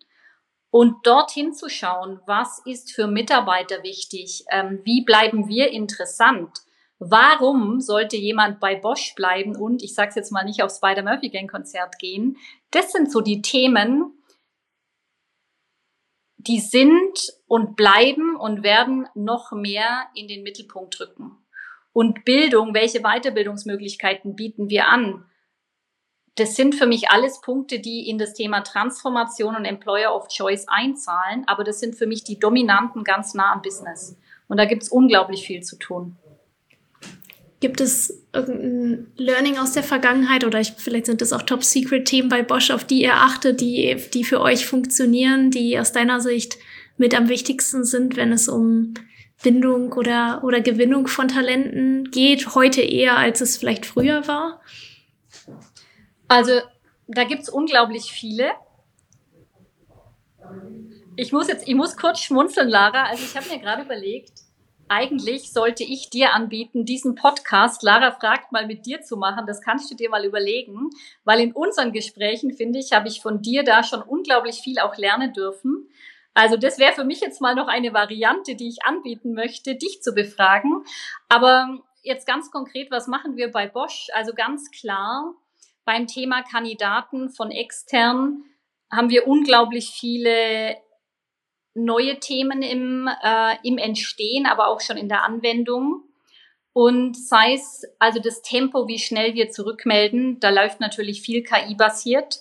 und 0.70 1.06
dorthin 1.06 1.52
zu 1.52 1.68
schauen, 1.68 2.20
was 2.24 2.62
ist 2.64 2.94
für 2.94 3.06
Mitarbeiter 3.06 3.82
wichtig, 3.82 4.46
ähm, 4.50 4.80
wie 4.84 5.04
bleiben 5.04 5.46
wir 5.46 5.72
interessant, 5.72 6.56
warum 6.98 7.82
sollte 7.82 8.16
jemand 8.16 8.60
bei 8.60 8.76
Bosch 8.76 9.14
bleiben 9.14 9.56
und, 9.56 9.82
ich 9.82 9.94
sage 9.94 10.08
es 10.08 10.14
jetzt 10.14 10.32
mal 10.32 10.44
nicht 10.44 10.62
aufs 10.62 10.78
Spider-Murphy-Gang-Konzert 10.78 11.98
gehen. 11.98 12.38
Das 12.70 12.92
sind 12.92 13.12
so 13.12 13.20
die 13.20 13.42
Themen, 13.42 14.23
die 16.46 16.60
sind 16.60 17.32
und 17.46 17.76
bleiben 17.76 18.36
und 18.36 18.62
werden 18.62 19.08
noch 19.14 19.52
mehr 19.52 20.06
in 20.14 20.28
den 20.28 20.42
Mittelpunkt 20.42 21.00
rücken. 21.00 21.32
Und 21.92 22.24
Bildung, 22.24 22.74
welche 22.74 23.00
Weiterbildungsmöglichkeiten 23.00 24.34
bieten 24.34 24.68
wir 24.68 24.88
an? 24.88 25.24
Das 26.36 26.56
sind 26.56 26.74
für 26.74 26.86
mich 26.86 27.10
alles 27.10 27.40
Punkte, 27.40 27.78
die 27.78 28.08
in 28.08 28.18
das 28.18 28.34
Thema 28.34 28.62
Transformation 28.62 29.54
und 29.54 29.64
Employer 29.64 30.14
of 30.14 30.26
Choice 30.28 30.66
einzahlen, 30.66 31.44
aber 31.46 31.62
das 31.62 31.78
sind 31.78 31.94
für 31.94 32.06
mich 32.06 32.24
die 32.24 32.40
dominanten 32.40 33.04
ganz 33.04 33.34
nah 33.34 33.52
am 33.52 33.62
Business. 33.62 34.18
Und 34.48 34.56
da 34.56 34.64
gibt 34.64 34.82
es 34.82 34.88
unglaublich 34.88 35.46
viel 35.46 35.62
zu 35.62 35.76
tun. 35.76 36.16
Gibt 37.60 37.80
es 37.80 38.24
irgendein 38.32 39.06
Learning 39.16 39.58
aus 39.58 39.72
der 39.72 39.82
Vergangenheit 39.82 40.44
oder 40.44 40.60
ich, 40.60 40.72
vielleicht 40.76 41.06
sind 41.06 41.22
es 41.22 41.32
auch 41.32 41.42
Top-Secret-Themen 41.42 42.28
bei 42.28 42.42
Bosch, 42.42 42.70
auf 42.70 42.84
die 42.84 43.02
ihr 43.02 43.14
achtet, 43.14 43.60
die, 43.60 43.96
die 44.12 44.24
für 44.24 44.40
euch 44.40 44.66
funktionieren, 44.66 45.50
die 45.50 45.78
aus 45.78 45.92
deiner 45.92 46.20
Sicht 46.20 46.58
mit 46.96 47.14
am 47.14 47.28
wichtigsten 47.28 47.84
sind, 47.84 48.16
wenn 48.16 48.32
es 48.32 48.48
um 48.48 48.94
Bindung 49.42 49.92
oder, 49.92 50.42
oder 50.42 50.60
Gewinnung 50.60 51.06
von 51.06 51.28
Talenten 51.28 52.10
geht, 52.10 52.54
heute 52.54 52.80
eher, 52.80 53.16
als 53.16 53.40
es 53.40 53.56
vielleicht 53.56 53.86
früher 53.86 54.26
war? 54.26 54.60
Also 56.28 56.60
da 57.06 57.24
gibt 57.24 57.42
es 57.42 57.48
unglaublich 57.48 58.10
viele. 58.10 58.52
Ich 61.16 61.32
muss 61.32 61.48
jetzt, 61.48 61.68
ich 61.68 61.74
muss 61.74 61.96
kurz 61.96 62.20
schmunzeln, 62.20 62.68
Lara. 62.68 63.04
Also 63.04 63.24
ich 63.24 63.36
habe 63.36 63.48
mir 63.48 63.60
gerade 63.60 63.82
überlegt, 63.82 64.32
eigentlich 64.88 65.52
sollte 65.52 65.82
ich 65.84 66.10
dir 66.10 66.34
anbieten, 66.34 66.84
diesen 66.84 67.14
Podcast, 67.14 67.82
Lara 67.82 68.12
fragt 68.12 68.52
mal 68.52 68.66
mit 68.66 68.86
dir 68.86 69.02
zu 69.02 69.16
machen. 69.16 69.46
Das 69.46 69.60
kannst 69.60 69.90
du 69.90 69.94
dir 69.94 70.10
mal 70.10 70.24
überlegen, 70.24 70.90
weil 71.24 71.40
in 71.40 71.52
unseren 71.52 71.92
Gesprächen, 71.92 72.52
finde 72.52 72.78
ich, 72.78 72.92
habe 72.92 73.08
ich 73.08 73.20
von 73.20 73.40
dir 73.40 73.64
da 73.64 73.82
schon 73.82 74.02
unglaublich 74.02 74.56
viel 74.56 74.78
auch 74.78 74.96
lernen 74.96 75.32
dürfen. 75.32 75.88
Also 76.34 76.56
das 76.56 76.78
wäre 76.78 76.92
für 76.92 77.04
mich 77.04 77.20
jetzt 77.20 77.40
mal 77.40 77.54
noch 77.54 77.68
eine 77.68 77.94
Variante, 77.94 78.56
die 78.56 78.68
ich 78.68 78.84
anbieten 78.84 79.34
möchte, 79.34 79.76
dich 79.76 80.02
zu 80.02 80.12
befragen. 80.12 80.84
Aber 81.28 81.78
jetzt 82.02 82.26
ganz 82.26 82.50
konkret, 82.50 82.90
was 82.90 83.06
machen 83.06 83.36
wir 83.36 83.50
bei 83.50 83.68
Bosch? 83.68 84.08
Also 84.12 84.34
ganz 84.34 84.70
klar, 84.70 85.34
beim 85.84 86.06
Thema 86.06 86.42
Kandidaten 86.42 87.30
von 87.30 87.50
extern 87.50 88.44
haben 88.90 89.10
wir 89.10 89.26
unglaublich 89.26 89.90
viele 89.90 90.76
neue 91.74 92.20
Themen 92.20 92.62
im, 92.62 93.08
äh, 93.22 93.56
im 93.62 93.78
Entstehen, 93.78 94.46
aber 94.46 94.68
auch 94.68 94.80
schon 94.80 94.96
in 94.96 95.08
der 95.08 95.24
Anwendung. 95.24 96.04
Und 96.72 97.16
sei 97.16 97.54
es 97.54 97.84
also 97.98 98.20
das 98.20 98.42
Tempo, 98.42 98.88
wie 98.88 98.98
schnell 98.98 99.34
wir 99.34 99.50
zurückmelden, 99.50 100.40
da 100.40 100.50
läuft 100.50 100.80
natürlich 100.80 101.22
viel 101.22 101.42
KI-basiert. 101.42 102.40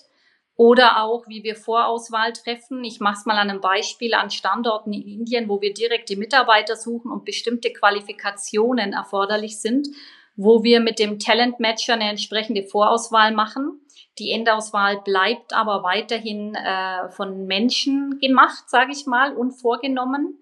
Oder 0.56 1.02
auch, 1.02 1.26
wie 1.26 1.42
wir 1.42 1.56
Vorauswahl 1.56 2.32
treffen. 2.32 2.84
Ich 2.84 3.00
mache 3.00 3.18
es 3.18 3.26
mal 3.26 3.36
an 3.36 3.50
einem 3.50 3.60
Beispiel 3.60 4.14
an 4.14 4.30
Standorten 4.30 4.92
in 4.92 5.02
Indien, 5.02 5.48
wo 5.48 5.60
wir 5.60 5.74
direkte 5.74 6.16
Mitarbeiter 6.16 6.76
suchen 6.76 7.10
und 7.10 7.24
bestimmte 7.24 7.72
Qualifikationen 7.72 8.92
erforderlich 8.92 9.60
sind, 9.60 9.88
wo 10.36 10.62
wir 10.62 10.78
mit 10.78 11.00
dem 11.00 11.18
Talent 11.18 11.58
Matcher 11.58 11.94
eine 11.94 12.08
entsprechende 12.08 12.62
Vorauswahl 12.62 13.32
machen 13.32 13.80
die 14.18 14.30
Endauswahl 14.30 15.00
bleibt 15.02 15.52
aber 15.52 15.82
weiterhin 15.82 16.54
äh, 16.54 17.08
von 17.10 17.46
Menschen 17.46 18.18
gemacht, 18.20 18.68
sage 18.68 18.92
ich 18.92 19.06
mal, 19.06 19.36
und 19.36 19.52
vorgenommen. 19.52 20.38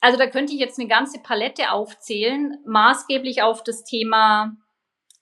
Also 0.00 0.18
da 0.18 0.26
könnte 0.26 0.52
ich 0.52 0.58
jetzt 0.58 0.78
eine 0.78 0.88
ganze 0.88 1.20
Palette 1.20 1.70
aufzählen, 1.70 2.58
maßgeblich 2.66 3.42
auf 3.42 3.62
das 3.62 3.84
Thema, 3.84 4.56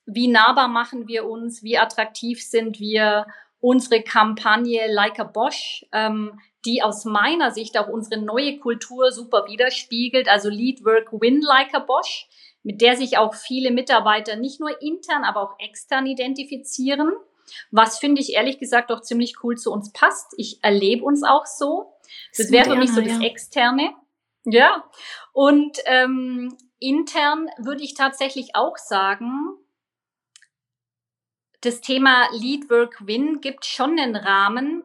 wie 0.05 0.27
nahbar 0.27 0.67
machen 0.67 1.07
wir 1.07 1.25
uns, 1.25 1.63
wie 1.63 1.77
attraktiv 1.77 2.43
sind 2.43 2.79
wir, 2.79 3.25
unsere 3.59 4.01
Kampagne 4.01 4.91
Like 4.91 5.19
a 5.19 5.23
Bosch, 5.23 5.85
ähm, 5.93 6.37
die 6.65 6.81
aus 6.81 7.05
meiner 7.05 7.51
Sicht 7.51 7.77
auch 7.77 7.87
unsere 7.87 8.19
neue 8.19 8.57
Kultur 8.59 9.11
super 9.11 9.45
widerspiegelt, 9.47 10.27
also 10.27 10.49
Lead 10.49 10.83
Work 10.83 11.13
Win 11.13 11.39
Like 11.41 11.73
a 11.73 11.79
Bosch 11.79 12.27
mit 12.63 12.81
der 12.81 12.95
sich 12.95 13.17
auch 13.17 13.35
viele 13.35 13.71
Mitarbeiter 13.71 14.35
nicht 14.35 14.59
nur 14.59 14.81
intern, 14.81 15.23
aber 15.23 15.41
auch 15.41 15.59
extern 15.59 16.05
identifizieren. 16.05 17.11
Was 17.71 17.99
finde 17.99 18.21
ich 18.21 18.33
ehrlich 18.33 18.57
gesagt 18.57 18.91
auch 18.91 19.01
ziemlich 19.01 19.43
cool 19.43 19.57
zu 19.57 19.71
uns 19.71 19.91
passt. 19.91 20.33
Ich 20.37 20.63
erlebe 20.63 21.03
uns 21.03 21.23
auch 21.23 21.45
so. 21.45 21.93
Das 22.37 22.51
wäre 22.51 22.71
für 22.71 22.75
mich 22.77 22.91
so 22.91 23.01
das 23.01 23.19
Externe. 23.19 23.93
Ja. 24.45 24.89
Und 25.33 25.77
ähm, 25.85 26.57
intern 26.79 27.49
würde 27.57 27.83
ich 27.83 27.93
tatsächlich 27.95 28.55
auch 28.55 28.77
sagen, 28.77 29.57
das 31.61 31.81
Thema 31.81 32.27
Lead 32.33 32.69
Work 32.69 33.07
Win 33.07 33.39
gibt 33.39 33.65
schon 33.65 33.97
einen 33.99 34.15
Rahmen, 34.15 34.83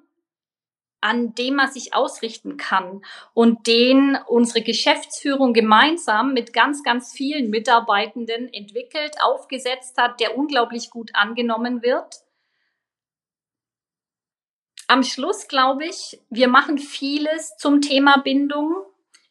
an 1.01 1.35
dem 1.35 1.57
man 1.57 1.71
sich 1.71 1.95
ausrichten 1.95 2.57
kann 2.57 3.03
und 3.35 3.67
den 3.67 4.19
unsere 4.27 4.63
Geschäftsführung 4.63 5.53
gemeinsam 5.53 6.33
mit 6.33 6.53
ganz, 6.53 6.83
ganz 6.83 7.13
vielen 7.13 7.51
Mitarbeitenden 7.51 8.53
entwickelt, 8.53 9.17
aufgesetzt 9.21 9.97
hat, 9.97 10.21
der 10.21 10.37
unglaublich 10.37 10.91
gut 10.91 11.11
angenommen 11.15 11.83
wird. 11.83 12.23
Am 14.89 15.03
Schluss 15.03 15.49
glaube 15.49 15.85
ich, 15.85 16.19
wir 16.31 16.49
machen 16.49 16.79
vieles 16.79 17.57
zum 17.59 17.81
Thema 17.81 18.19
Bindung. 18.19 18.75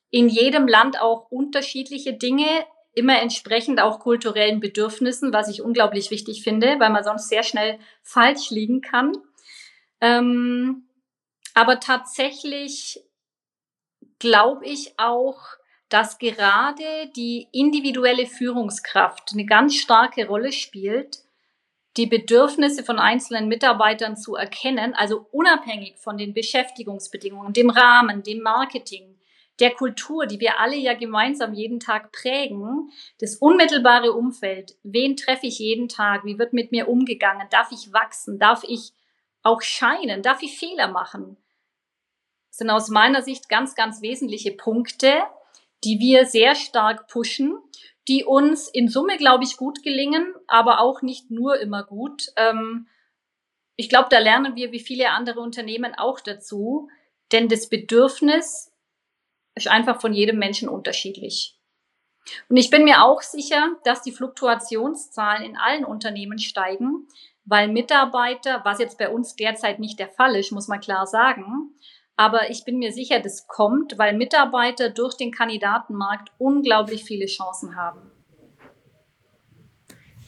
In 0.10 0.30
jedem 0.30 0.68
Land 0.68 1.02
auch 1.02 1.30
unterschiedliche 1.32 2.14
Dinge, 2.14 2.48
immer 2.94 3.20
entsprechend 3.20 3.80
auch 3.82 4.00
kulturellen 4.00 4.60
Bedürfnissen, 4.60 5.34
was 5.34 5.50
ich 5.50 5.62
unglaublich 5.62 6.12
wichtig 6.12 6.44
finde, 6.44 6.80
weil 6.80 6.92
man 6.92 7.04
sonst 7.04 7.28
sehr 7.28 7.44
schnell 7.44 7.80
falsch 8.04 8.50
liegen 8.52 8.82
kann. 8.82 9.14
Ähm, 10.00 10.87
aber 11.58 11.80
tatsächlich 11.80 13.04
glaube 14.20 14.64
ich 14.68 14.94
auch, 15.00 15.40
dass 15.90 16.20
gerade 16.20 17.10
die 17.16 17.48
individuelle 17.52 18.28
Führungskraft 18.28 19.32
eine 19.34 19.48
ganz 19.48 19.74
starke 19.74 20.28
Rolle 20.28 20.52
spielt, 20.52 21.24
die 21.98 22.06
Bedürfnisse 22.06 22.84
von 22.84 23.00
einzelnen 23.00 23.48
Mitarbeitern 23.48 24.18
zu 24.18 24.36
erkennen, 24.36 24.94
also 24.94 25.26
unabhängig 25.32 25.98
von 25.98 26.20
den 26.20 26.36
Beschäftigungsbedingungen, 26.36 27.54
dem 27.54 27.72
Rahmen, 27.72 28.22
dem 28.22 28.42
Marketing, 28.42 29.18
der 29.60 29.72
Kultur, 29.72 30.28
die 30.28 30.40
wir 30.40 30.60
alle 30.60 30.76
ja 30.76 30.94
gemeinsam 30.94 31.56
jeden 31.56 31.80
Tag 31.80 32.12
prägen, 32.12 32.92
das 33.20 33.38
unmittelbare 33.38 34.14
Umfeld, 34.14 34.76
wen 34.84 35.18
treffe 35.18 35.48
ich 35.48 35.58
jeden 35.58 35.90
Tag, 35.90 36.24
wie 36.24 36.38
wird 36.38 36.54
mit 36.54 36.72
mir 36.72 36.88
umgegangen, 36.88 37.48
darf 37.50 37.72
ich 37.72 37.92
wachsen, 37.92 38.38
darf 38.38 38.64
ich 38.64 38.94
auch 39.42 39.64
scheinen, 39.64 40.22
darf 40.22 40.44
ich 40.44 40.60
Fehler 40.60 40.90
machen, 40.90 41.38
sind 42.58 42.70
aus 42.70 42.90
meiner 42.90 43.22
Sicht 43.22 43.50
ganz, 43.50 43.76
ganz 43.76 44.02
wesentliche 44.02 44.52
Punkte, 44.52 45.14
die 45.84 46.00
wir 46.00 46.26
sehr 46.26 46.56
stark 46.56 47.08
pushen, 47.08 47.58
die 48.08 48.24
uns 48.24 48.68
in 48.68 48.88
Summe, 48.88 49.18
glaube 49.18 49.44
ich, 49.44 49.58
gut 49.58 49.84
gelingen, 49.84 50.34
aber 50.48 50.80
auch 50.80 51.02
nicht 51.02 51.30
nur 51.30 51.60
immer 51.60 51.84
gut. 51.84 52.28
Ähm, 52.36 52.88
ich 53.76 53.90
glaube, 53.90 54.08
da 54.10 54.18
lernen 54.18 54.56
wir 54.56 54.72
wie 54.72 54.80
viele 54.80 55.12
andere 55.12 55.40
Unternehmen 55.40 55.94
auch 55.96 56.20
dazu, 56.20 56.90
denn 57.32 57.48
das 57.48 57.70
Bedürfnis 57.70 58.72
ist 59.54 59.68
einfach 59.68 60.02
von 60.02 60.14
jedem 60.14 60.40
Menschen 60.40 60.68
unterschiedlich. 60.68 61.60
Und 62.50 62.58
ich 62.58 62.70
bin 62.70 62.84
mir 62.84 63.04
auch 63.04 63.22
sicher, 63.22 63.76
dass 63.84 64.02
die 64.02 64.12
Fluktuationszahlen 64.12 65.44
in 65.44 65.58
allen 65.58 65.86
Unternehmen 65.86 66.40
steigen, 66.40 67.08
weil 67.46 67.68
Mitarbeiter, 67.68 68.62
was 68.66 68.80
jetzt 68.80 68.98
bei 68.98 69.10
uns 69.10 69.36
derzeit 69.36 69.80
nicht 69.80 70.00
der 70.00 70.10
Fall 70.10 70.36
ist, 70.36 70.52
muss 70.52 70.68
man 70.68 70.82
klar 70.82 71.06
sagen, 71.06 71.74
aber 72.18 72.50
ich 72.50 72.66
bin 72.66 72.80
mir 72.80 72.92
sicher, 72.92 73.20
das 73.20 73.48
kommt, 73.48 73.98
weil 74.00 74.18
Mitarbeiter 74.18 74.90
durch 74.90 75.16
den 75.16 75.32
Kandidatenmarkt 75.32 76.32
unglaublich 76.40 77.04
viele 77.04 77.28
Chancen 77.28 77.76
haben. 77.76 78.02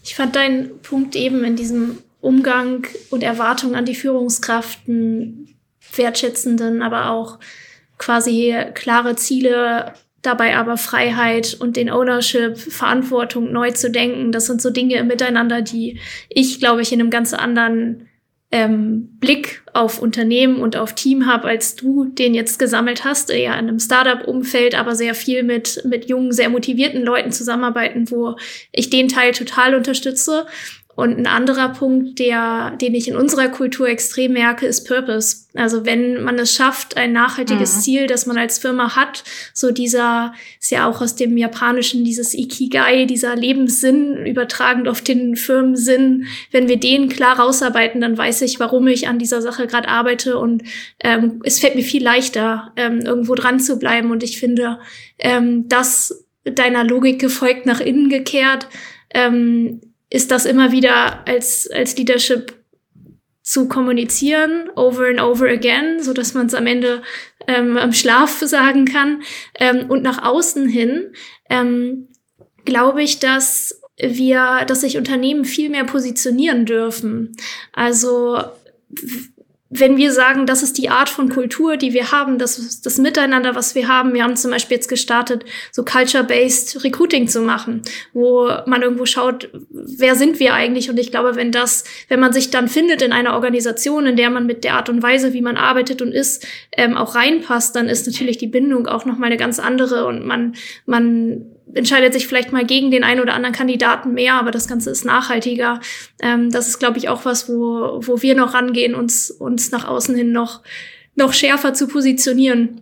Ich 0.03 0.15
fand 0.15 0.35
deinen 0.35 0.81
Punkt 0.81 1.15
eben 1.15 1.43
in 1.43 1.55
diesem 1.55 1.97
Umgang 2.21 2.85
und 3.09 3.23
Erwartung 3.23 3.75
an 3.75 3.85
die 3.85 3.95
Führungskraften 3.95 5.59
wertschätzenden, 5.95 6.83
aber 6.83 7.09
auch 7.09 7.39
quasi 7.97 8.55
klare 8.75 9.15
Ziele, 9.15 9.93
dabei 10.21 10.57
aber 10.57 10.77
Freiheit 10.77 11.57
und 11.59 11.75
den 11.75 11.89
Ownership, 11.89 12.57
Verantwortung 12.57 13.51
neu 13.51 13.71
zu 13.71 13.89
denken. 13.89 14.31
Das 14.31 14.45
sind 14.45 14.61
so 14.61 14.69
Dinge 14.69 15.03
Miteinander, 15.03 15.61
die 15.61 15.99
ich, 16.29 16.59
glaube 16.59 16.81
ich, 16.81 16.91
in 16.91 16.99
einem 16.99 17.09
ganz 17.09 17.33
anderen 17.33 18.08
ähm, 18.51 19.09
Blick 19.19 19.61
auf 19.73 20.01
Unternehmen 20.01 20.59
und 20.59 20.75
auf 20.75 20.95
Team 20.95 21.27
habe, 21.27 21.47
als 21.47 21.75
du 21.75 22.05
den 22.05 22.33
jetzt 22.33 22.57
gesammelt 22.57 23.05
hast, 23.05 23.29
eher 23.29 23.53
in 23.53 23.67
einem 23.67 23.79
Startup-Umfeld, 23.79 24.73
aber 24.73 24.95
sehr 24.95 25.13
viel 25.13 25.43
mit, 25.43 25.81
mit 25.85 26.09
jungen, 26.09 26.31
sehr 26.31 26.49
motivierten 26.49 27.03
Leuten 27.03 27.31
zusammenarbeiten, 27.31 28.09
wo 28.09 28.37
ich 28.71 28.89
den 28.89 29.07
Teil 29.07 29.33
total 29.33 29.75
unterstütze. 29.75 30.47
Und 30.99 31.17
ein 31.17 31.27
anderer 31.27 31.69
Punkt, 31.69 32.19
der, 32.19 32.71
den 32.71 32.93
ich 32.93 33.07
in 33.07 33.15
unserer 33.15 33.47
Kultur 33.47 33.87
extrem 33.87 34.33
merke, 34.33 34.65
ist 34.65 34.85
Purpose. 34.85 35.45
Also 35.53 35.85
wenn 35.85 36.21
man 36.23 36.37
es 36.37 36.53
schafft, 36.53 36.97
ein 36.97 37.13
nachhaltiges 37.13 37.77
mhm. 37.77 37.79
Ziel, 37.79 38.07
das 38.07 38.25
man 38.25 38.37
als 38.37 38.57
Firma 38.57 38.97
hat, 38.97 39.23
so 39.53 39.71
dieser, 39.71 40.33
ist 40.59 40.71
ja 40.71 40.89
auch 40.89 40.99
aus 40.99 41.15
dem 41.15 41.37
Japanischen 41.37 42.03
dieses 42.03 42.33
Ikigai, 42.33 43.05
dieser 43.05 43.37
Lebenssinn, 43.37 44.25
übertragend 44.25 44.89
auf 44.89 44.99
den 44.99 45.37
Firmensinn. 45.37 46.25
Wenn 46.51 46.67
wir 46.67 46.77
den 46.77 47.07
klar 47.07 47.39
rausarbeiten, 47.39 48.01
dann 48.01 48.17
weiß 48.17 48.41
ich, 48.41 48.59
warum 48.59 48.85
ich 48.87 49.07
an 49.07 49.19
dieser 49.19 49.41
Sache 49.41 49.67
gerade 49.67 49.87
arbeite 49.87 50.37
und 50.37 50.63
ähm, 50.99 51.39
es 51.45 51.59
fällt 51.59 51.75
mir 51.75 51.83
viel 51.83 52.03
leichter, 52.03 52.73
ähm, 52.75 52.99
irgendwo 52.99 53.35
dran 53.35 53.61
zu 53.61 53.79
bleiben. 53.79 54.11
Und 54.11 54.21
ich 54.21 54.37
finde, 54.37 54.79
ähm, 55.17 55.69
das 55.69 56.25
deiner 56.43 56.83
Logik 56.83 57.19
gefolgt 57.19 57.65
nach 57.65 57.79
innen 57.79 58.09
gekehrt, 58.09 58.67
ähm, 59.13 59.79
ist 60.09 60.31
das 60.31 60.45
immer 60.45 60.71
wieder 60.71 61.27
als, 61.27 61.69
als 61.69 61.95
Leadership 61.97 62.53
zu 63.43 63.67
kommunizieren, 63.67 64.69
over 64.75 65.07
and 65.07 65.19
over 65.19 65.47
again, 65.47 66.01
so 66.03 66.13
dass 66.13 66.33
man 66.33 66.47
es 66.47 66.53
am 66.53 66.67
Ende 66.67 67.01
ähm, 67.47 67.77
am 67.77 67.93
Schlaf 67.93 68.39
sagen 68.39 68.85
kann. 68.85 69.23
Ähm, 69.59 69.89
und 69.89 70.03
nach 70.03 70.23
außen 70.23 70.67
hin 70.67 71.13
ähm, 71.49 72.09
glaube 72.65 73.01
ich, 73.01 73.19
dass 73.19 73.81
wir, 73.97 74.65
dass 74.67 74.81
sich 74.81 74.97
Unternehmen 74.97 75.45
viel 75.45 75.69
mehr 75.69 75.83
positionieren 75.83 76.65
dürfen. 76.65 77.35
Also 77.73 78.39
wenn 79.71 79.97
wir 79.97 80.11
sagen, 80.11 80.47
das 80.47 80.63
ist 80.63 80.77
die 80.79 80.89
Art 80.89 81.09
von 81.09 81.29
Kultur, 81.29 81.77
die 81.77 81.93
wir 81.93 82.11
haben, 82.11 82.39
das 82.39 82.81
das 82.81 82.97
Miteinander, 82.97 83.53
was 83.53 83.75
wir 83.75 83.87
haben. 83.87 84.13
Wir 84.13 84.23
haben 84.23 84.35
zum 84.35 84.49
Beispiel 84.49 84.77
jetzt 84.77 84.87
gestartet, 84.87 85.45
so 85.71 85.83
Culture-Based 85.83 86.83
Recruiting 86.83 87.27
zu 87.27 87.41
machen, 87.41 87.83
wo 88.13 88.49
man 88.65 88.81
irgendwo 88.81 89.05
schaut, 89.05 89.49
wer 89.69 90.15
sind 90.15 90.39
wir 90.39 90.55
eigentlich? 90.55 90.89
Und 90.89 90.99
ich 90.99 91.11
glaube, 91.11 91.35
wenn 91.35 91.51
das, 91.51 91.83
wenn 92.07 92.19
man 92.19 92.33
sich 92.33 92.49
dann 92.49 92.67
findet 92.67 93.03
in 93.03 93.11
einer 93.11 93.33
Organisation, 93.33 94.07
in 94.07 94.15
der 94.15 94.31
man 94.31 94.47
mit 94.47 94.63
der 94.63 94.73
Art 94.73 94.89
und 94.89 95.03
Weise, 95.03 95.33
wie 95.33 95.41
man 95.41 95.55
arbeitet 95.55 96.01
und 96.01 96.13
ist, 96.13 96.47
ähm, 96.75 96.97
auch 96.97 97.13
reinpasst, 97.13 97.75
dann 97.75 97.89
ist 97.89 98.07
natürlich 98.07 98.37
die 98.39 98.47
Bindung 98.47 98.87
auch 98.87 99.05
noch 99.05 99.19
mal 99.19 99.27
eine 99.27 99.37
ganz 99.37 99.59
andere 99.59 100.07
und 100.07 100.25
man, 100.25 100.55
man 100.87 101.45
entscheidet 101.73 102.13
sich 102.13 102.27
vielleicht 102.27 102.51
mal 102.51 102.65
gegen 102.65 102.91
den 102.91 103.03
einen 103.03 103.21
oder 103.21 103.33
anderen 103.33 103.55
Kandidaten 103.55 104.13
mehr, 104.13 104.35
aber 104.35 104.51
das 104.51 104.67
Ganze 104.67 104.89
ist 104.89 105.05
nachhaltiger. 105.05 105.79
Ähm, 106.21 106.51
das 106.51 106.67
ist, 106.67 106.79
glaube 106.79 106.97
ich, 106.97 107.09
auch 107.09 107.25
was, 107.25 107.49
wo, 107.49 107.99
wo 108.05 108.21
wir 108.21 108.35
noch 108.35 108.53
rangehen, 108.53 108.95
uns, 108.95 109.31
uns 109.31 109.71
nach 109.71 109.87
außen 109.87 110.15
hin 110.15 110.31
noch, 110.31 110.61
noch 111.15 111.33
schärfer 111.33 111.73
zu 111.73 111.87
positionieren. 111.87 112.81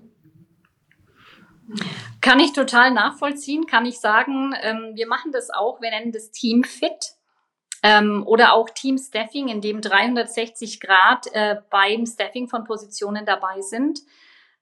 Kann 2.21 2.39
ich 2.39 2.53
total 2.53 2.91
nachvollziehen, 2.91 3.67
kann 3.67 3.85
ich 3.85 3.99
sagen. 3.99 4.53
Ähm, 4.61 4.91
wir 4.95 5.07
machen 5.07 5.31
das 5.31 5.49
auch, 5.49 5.81
wir 5.81 5.89
nennen 5.91 6.11
das 6.11 6.31
Team 6.31 6.63
Fit. 6.63 7.13
Ähm, 7.83 8.23
oder 8.25 8.53
auch 8.53 8.69
Team 8.69 8.97
Staffing, 8.97 9.49
in 9.49 9.61
dem 9.61 9.81
360 9.81 10.79
Grad 10.79 11.27
äh, 11.33 11.57
beim 11.69 12.05
Staffing 12.05 12.47
von 12.47 12.63
Positionen 12.63 13.25
dabei 13.25 13.61
sind. 13.61 13.99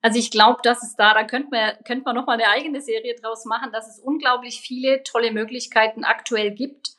Also 0.06 0.20
ich 0.20 0.30
glaube, 0.30 0.60
dass 0.62 0.84
es 0.84 0.96
da, 0.96 1.16
da 1.16 1.24
könnte 1.24 1.50
man, 1.50 1.84
könnte 1.84 2.04
man 2.06 2.16
nochmal 2.16 2.40
eine 2.40 2.50
eigene 2.50 2.80
Serie 2.80 3.16
draus 3.16 3.44
machen, 3.46 3.72
dass 3.72 3.90
es 3.90 3.98
unglaublich 3.98 4.62
viele 4.62 5.02
tolle 5.02 5.32
Möglichkeiten 5.32 6.04
aktuell 6.04 6.52
gibt. 6.52 6.92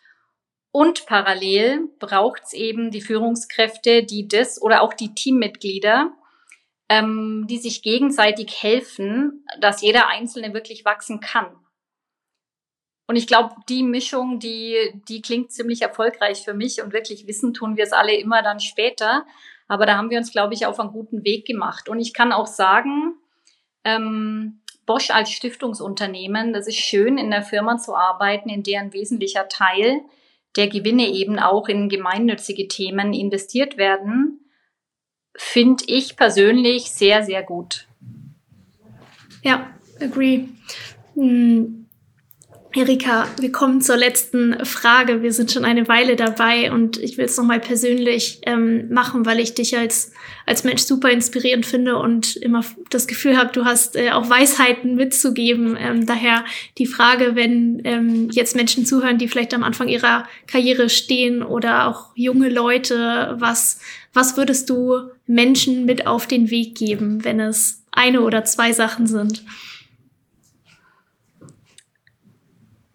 Und 0.72 1.06
parallel 1.06 1.86
braucht 2.00 2.42
es 2.46 2.52
eben 2.52 2.90
die 2.90 3.00
Führungskräfte, 3.00 4.02
die 4.02 4.26
das 4.26 4.60
oder 4.60 4.82
auch 4.82 4.92
die 4.92 5.14
Teammitglieder, 5.14 6.16
ähm, 6.88 7.46
die 7.48 7.58
sich 7.58 7.82
gegenseitig 7.82 8.60
helfen, 8.60 9.46
dass 9.60 9.82
jeder 9.82 10.08
Einzelne 10.08 10.52
wirklich 10.52 10.84
wachsen 10.84 11.20
kann. 11.20 11.46
Und 13.06 13.14
ich 13.14 13.28
glaube, 13.28 13.54
die 13.68 13.84
Mischung, 13.84 14.40
die, 14.40 15.00
die 15.08 15.22
klingt 15.22 15.52
ziemlich 15.52 15.82
erfolgreich 15.82 16.42
für 16.42 16.54
mich 16.54 16.82
und 16.82 16.92
wirklich 16.92 17.28
wissen 17.28 17.54
tun 17.54 17.76
wir 17.76 17.84
es 17.84 17.92
alle 17.92 18.16
immer 18.16 18.42
dann 18.42 18.58
später. 18.58 19.24
Aber 19.68 19.86
da 19.86 19.96
haben 19.96 20.10
wir 20.10 20.18
uns, 20.18 20.32
glaube 20.32 20.54
ich, 20.54 20.66
auf 20.66 20.78
einen 20.78 20.92
guten 20.92 21.24
Weg 21.24 21.46
gemacht. 21.46 21.88
Und 21.88 21.98
ich 21.98 22.12
kann 22.12 22.32
auch 22.32 22.46
sagen, 22.46 23.14
ähm, 23.84 24.60
Bosch 24.86 25.10
als 25.10 25.30
Stiftungsunternehmen, 25.30 26.52
das 26.52 26.68
ist 26.68 26.78
schön, 26.78 27.18
in 27.18 27.30
der 27.30 27.42
Firma 27.42 27.76
zu 27.76 27.96
arbeiten, 27.96 28.48
in 28.48 28.62
der 28.62 28.80
ein 28.80 28.92
wesentlicher 28.92 29.48
Teil 29.48 30.02
der 30.54 30.68
Gewinne 30.68 31.08
eben 31.08 31.38
auch 31.38 31.68
in 31.68 31.88
gemeinnützige 31.88 32.68
Themen 32.68 33.12
investiert 33.12 33.76
werden, 33.76 34.40
finde 35.36 35.84
ich 35.86 36.16
persönlich 36.16 36.90
sehr, 36.90 37.22
sehr 37.22 37.42
gut. 37.42 37.86
Ja, 39.42 39.70
agree. 40.00 40.44
Hm. 41.14 41.85
Erika, 42.76 43.26
wir 43.40 43.50
kommen 43.52 43.80
zur 43.80 43.96
letzten 43.96 44.62
Frage. 44.66 45.22
Wir 45.22 45.32
sind 45.32 45.50
schon 45.50 45.64
eine 45.64 45.88
Weile 45.88 46.14
dabei 46.14 46.70
und 46.70 46.98
ich 46.98 47.16
will 47.16 47.24
es 47.24 47.38
nochmal 47.38 47.58
persönlich 47.58 48.40
ähm, 48.44 48.92
machen, 48.92 49.24
weil 49.24 49.40
ich 49.40 49.54
dich 49.54 49.78
als, 49.78 50.12
als 50.44 50.62
Mensch 50.62 50.82
super 50.82 51.08
inspirierend 51.08 51.64
finde 51.64 51.96
und 51.96 52.36
immer 52.36 52.62
das 52.90 53.06
Gefühl 53.06 53.38
habe, 53.38 53.50
du 53.50 53.64
hast 53.64 53.96
äh, 53.96 54.10
auch 54.10 54.28
Weisheiten 54.28 54.94
mitzugeben. 54.94 55.74
Ähm, 55.80 56.04
daher 56.04 56.44
die 56.76 56.84
Frage, 56.84 57.34
wenn 57.34 57.80
ähm, 57.84 58.28
jetzt 58.30 58.54
Menschen 58.54 58.84
zuhören, 58.84 59.16
die 59.16 59.28
vielleicht 59.28 59.54
am 59.54 59.62
Anfang 59.62 59.88
ihrer 59.88 60.28
Karriere 60.46 60.90
stehen 60.90 61.42
oder 61.42 61.88
auch 61.88 62.10
junge 62.14 62.50
Leute, 62.50 63.36
was, 63.38 63.80
was 64.12 64.36
würdest 64.36 64.68
du 64.68 64.98
Menschen 65.26 65.86
mit 65.86 66.06
auf 66.06 66.26
den 66.26 66.50
Weg 66.50 66.74
geben, 66.74 67.24
wenn 67.24 67.40
es 67.40 67.84
eine 67.90 68.20
oder 68.20 68.44
zwei 68.44 68.74
Sachen 68.74 69.06
sind? 69.06 69.44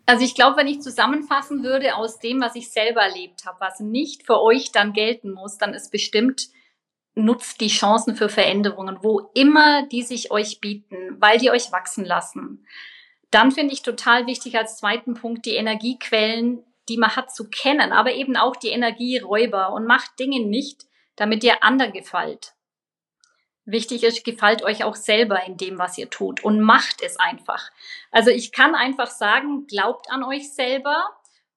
Also 0.06 0.26
ich 0.26 0.36
glaube, 0.36 0.58
wenn 0.58 0.68
ich 0.68 0.82
zusammenfassen 0.82 1.64
würde 1.64 1.96
aus 1.96 2.20
dem, 2.20 2.42
was 2.42 2.56
ich 2.56 2.72
selber 2.72 3.02
erlebt 3.02 3.46
habe, 3.46 3.60
was 3.60 3.80
nicht 3.80 4.26
für 4.26 4.42
euch 4.42 4.72
dann 4.72 4.94
gelten 4.94 5.32
muss, 5.32 5.58
dann 5.58 5.74
ist 5.74 5.92
bestimmt, 5.92 6.50
nutzt 7.14 7.62
die 7.62 7.68
Chancen 7.68 8.16
für 8.16 8.30
Veränderungen, 8.30 9.00
wo 9.02 9.30
immer 9.34 9.86
die 9.88 10.04
sich 10.04 10.32
euch 10.32 10.60
bieten, 10.60 11.18
weil 11.20 11.38
die 11.38 11.52
euch 11.52 11.72
wachsen 11.72 12.06
lassen. 12.06 12.66
Dann 13.30 13.52
finde 13.52 13.74
ich 13.74 13.82
total 13.82 14.28
wichtig 14.28 14.58
als 14.58 14.78
zweiten 14.78 15.14
Punkt 15.14 15.46
die 15.46 15.56
Energiequellen, 15.56 16.64
die 16.90 16.98
man 16.98 17.16
hat, 17.16 17.34
zu 17.34 17.50
kennen, 17.50 17.92
aber 17.92 18.14
eben 18.14 18.36
auch 18.36 18.56
die 18.56 18.70
Energieräuber 18.70 19.72
und 19.72 19.86
macht 19.86 20.20
Dinge 20.20 20.46
nicht, 20.46 20.86
damit 21.16 21.44
ihr 21.44 21.64
anderen 21.64 21.94
gefällt. 21.94 22.54
Wichtig 23.66 24.04
ist, 24.04 24.26
gefällt 24.26 24.64
euch 24.64 24.84
auch 24.84 24.96
selber 24.96 25.46
in 25.46 25.56
dem, 25.56 25.78
was 25.78 25.98
ihr 25.98 26.10
tut 26.10 26.44
und 26.44 26.62
macht 26.62 27.02
es 27.04 27.20
einfach. 27.20 27.70
Also 28.12 28.32
ich 28.32 28.52
kann 28.52 28.74
einfach 28.74 29.12
sagen, 29.12 29.68
glaubt 29.68 30.10
an 30.10 30.24
euch 30.24 30.54
selber, 30.54 31.10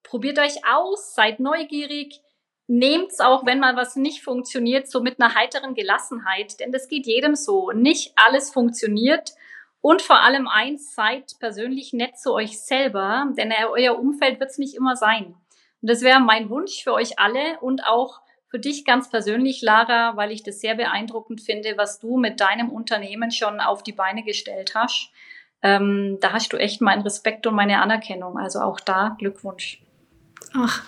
probiert 0.03 0.39
euch 0.39 0.67
aus, 0.67 1.15
seid 1.15 1.41
neugierig, 1.41 2.21
nehmt's 2.67 3.21
auch, 3.21 3.47
wenn 3.47 3.59
mal 3.59 3.77
was 3.77 3.97
nicht 3.97 4.23
funktioniert, 4.23 4.89
so 4.89 5.01
mit 5.01 5.21
einer 5.21 5.35
heiteren 5.35 5.75
Gelassenheit, 5.75 6.61
denn 6.61 6.73
das 6.73 6.89
geht 6.89 7.07
jedem 7.07 7.35
so. 7.35 7.73
Nicht 7.73 8.13
alles 8.17 8.51
funktioniert. 8.51 9.33
Und 9.81 10.01
vor 10.01 10.23
allem 10.23 10.49
eins, 10.49 10.95
seid 10.95 11.33
persönlich 11.41 11.93
nett 11.93 12.19
zu 12.19 12.33
euch 12.33 12.59
selber, 12.61 13.27
denn 13.37 13.53
euer 13.71 13.99
Umfeld 13.99 14.41
wird's 14.41 14.57
nicht 14.57 14.75
immer 14.75 14.97
sein. 14.97 15.35
Und 15.83 15.91
das 15.91 16.01
wäre 16.01 16.21
mein 16.21 16.49
Wunsch 16.49 16.83
für 16.83 16.95
euch 16.95 17.19
alle 17.19 17.61
und 17.61 17.87
auch 17.87 18.21
für 18.55 18.61
dich 18.61 18.85
ganz 18.85 19.11
persönlich, 19.11 19.63
Lara, 19.63 20.17
weil 20.17 20.31
ich 20.31 20.45
das 20.45 20.61
sehr 20.61 20.77
beeindruckend 20.77 21.41
finde, 21.41 21.75
was 21.77 21.99
du 21.99 22.19
mit 22.19 22.39
deinem 22.39 22.69
Unternehmen 22.69 23.33
schon 23.33 23.59
auf 23.59 23.83
die 23.83 23.91
Beine 23.91 24.23
gestellt 24.23 24.77
hast. 24.77 25.11
Ähm, 25.61 26.19
da 26.21 26.31
hast 26.33 26.53
du 26.53 26.57
echt 26.57 26.81
meinen 26.81 27.03
Respekt 27.03 27.49
und 27.49 27.57
meine 27.57 27.83
Anerkennung. 27.83 28.39
Also 28.39 28.61
auch 28.61 28.79
da 28.79 29.17
Glückwunsch. 29.19 29.83
Ach, 30.55 30.85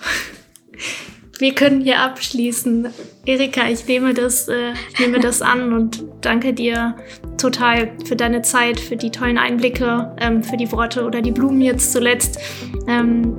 wir 1.41 1.57
können 1.57 1.81
hier 1.81 1.99
abschließen. 1.99 2.87
Erika, 3.25 3.69
ich 3.69 3.85
nehme 3.89 4.15
das, 4.15 4.47
äh, 4.47 4.75
nehme 5.01 5.19
das 5.19 5.43
an 5.43 5.73
und 5.73 6.05
danke 6.21 6.55
dir 6.55 6.95
total 7.37 7.99
für 8.05 8.15
deine 8.15 8.43
Zeit, 8.43 8.79
für 8.79 8.95
die 8.95 9.11
tollen 9.11 9.39
Einblicke, 9.39 10.15
ähm, 10.21 10.45
für 10.45 10.57
die 10.57 10.71
Worte 10.71 11.05
oder 11.05 11.21
die 11.21 11.33
Blumen 11.33 11.63
jetzt 11.63 11.91
zuletzt. 11.91 12.39
Ähm, 12.87 13.35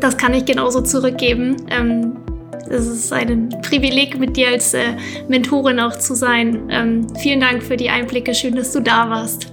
das 0.00 0.16
kann 0.16 0.32
ich 0.32 0.46
genauso 0.46 0.80
zurückgeben. 0.80 1.66
Ähm, 1.68 2.16
es 2.68 2.86
ist 2.86 3.12
ein 3.12 3.48
Privileg, 3.62 4.18
mit 4.18 4.36
dir 4.36 4.48
als 4.48 4.74
äh, 4.74 4.96
Mentorin 5.28 5.80
auch 5.80 5.96
zu 5.96 6.14
sein. 6.14 6.68
Ähm, 6.70 7.06
vielen 7.16 7.40
Dank 7.40 7.62
für 7.62 7.76
die 7.76 7.88
Einblicke. 7.88 8.34
Schön, 8.34 8.56
dass 8.56 8.72
du 8.72 8.80
da 8.80 9.08
warst. 9.08 9.50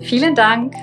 Vielen 0.00 0.34
Dank. 0.34 0.74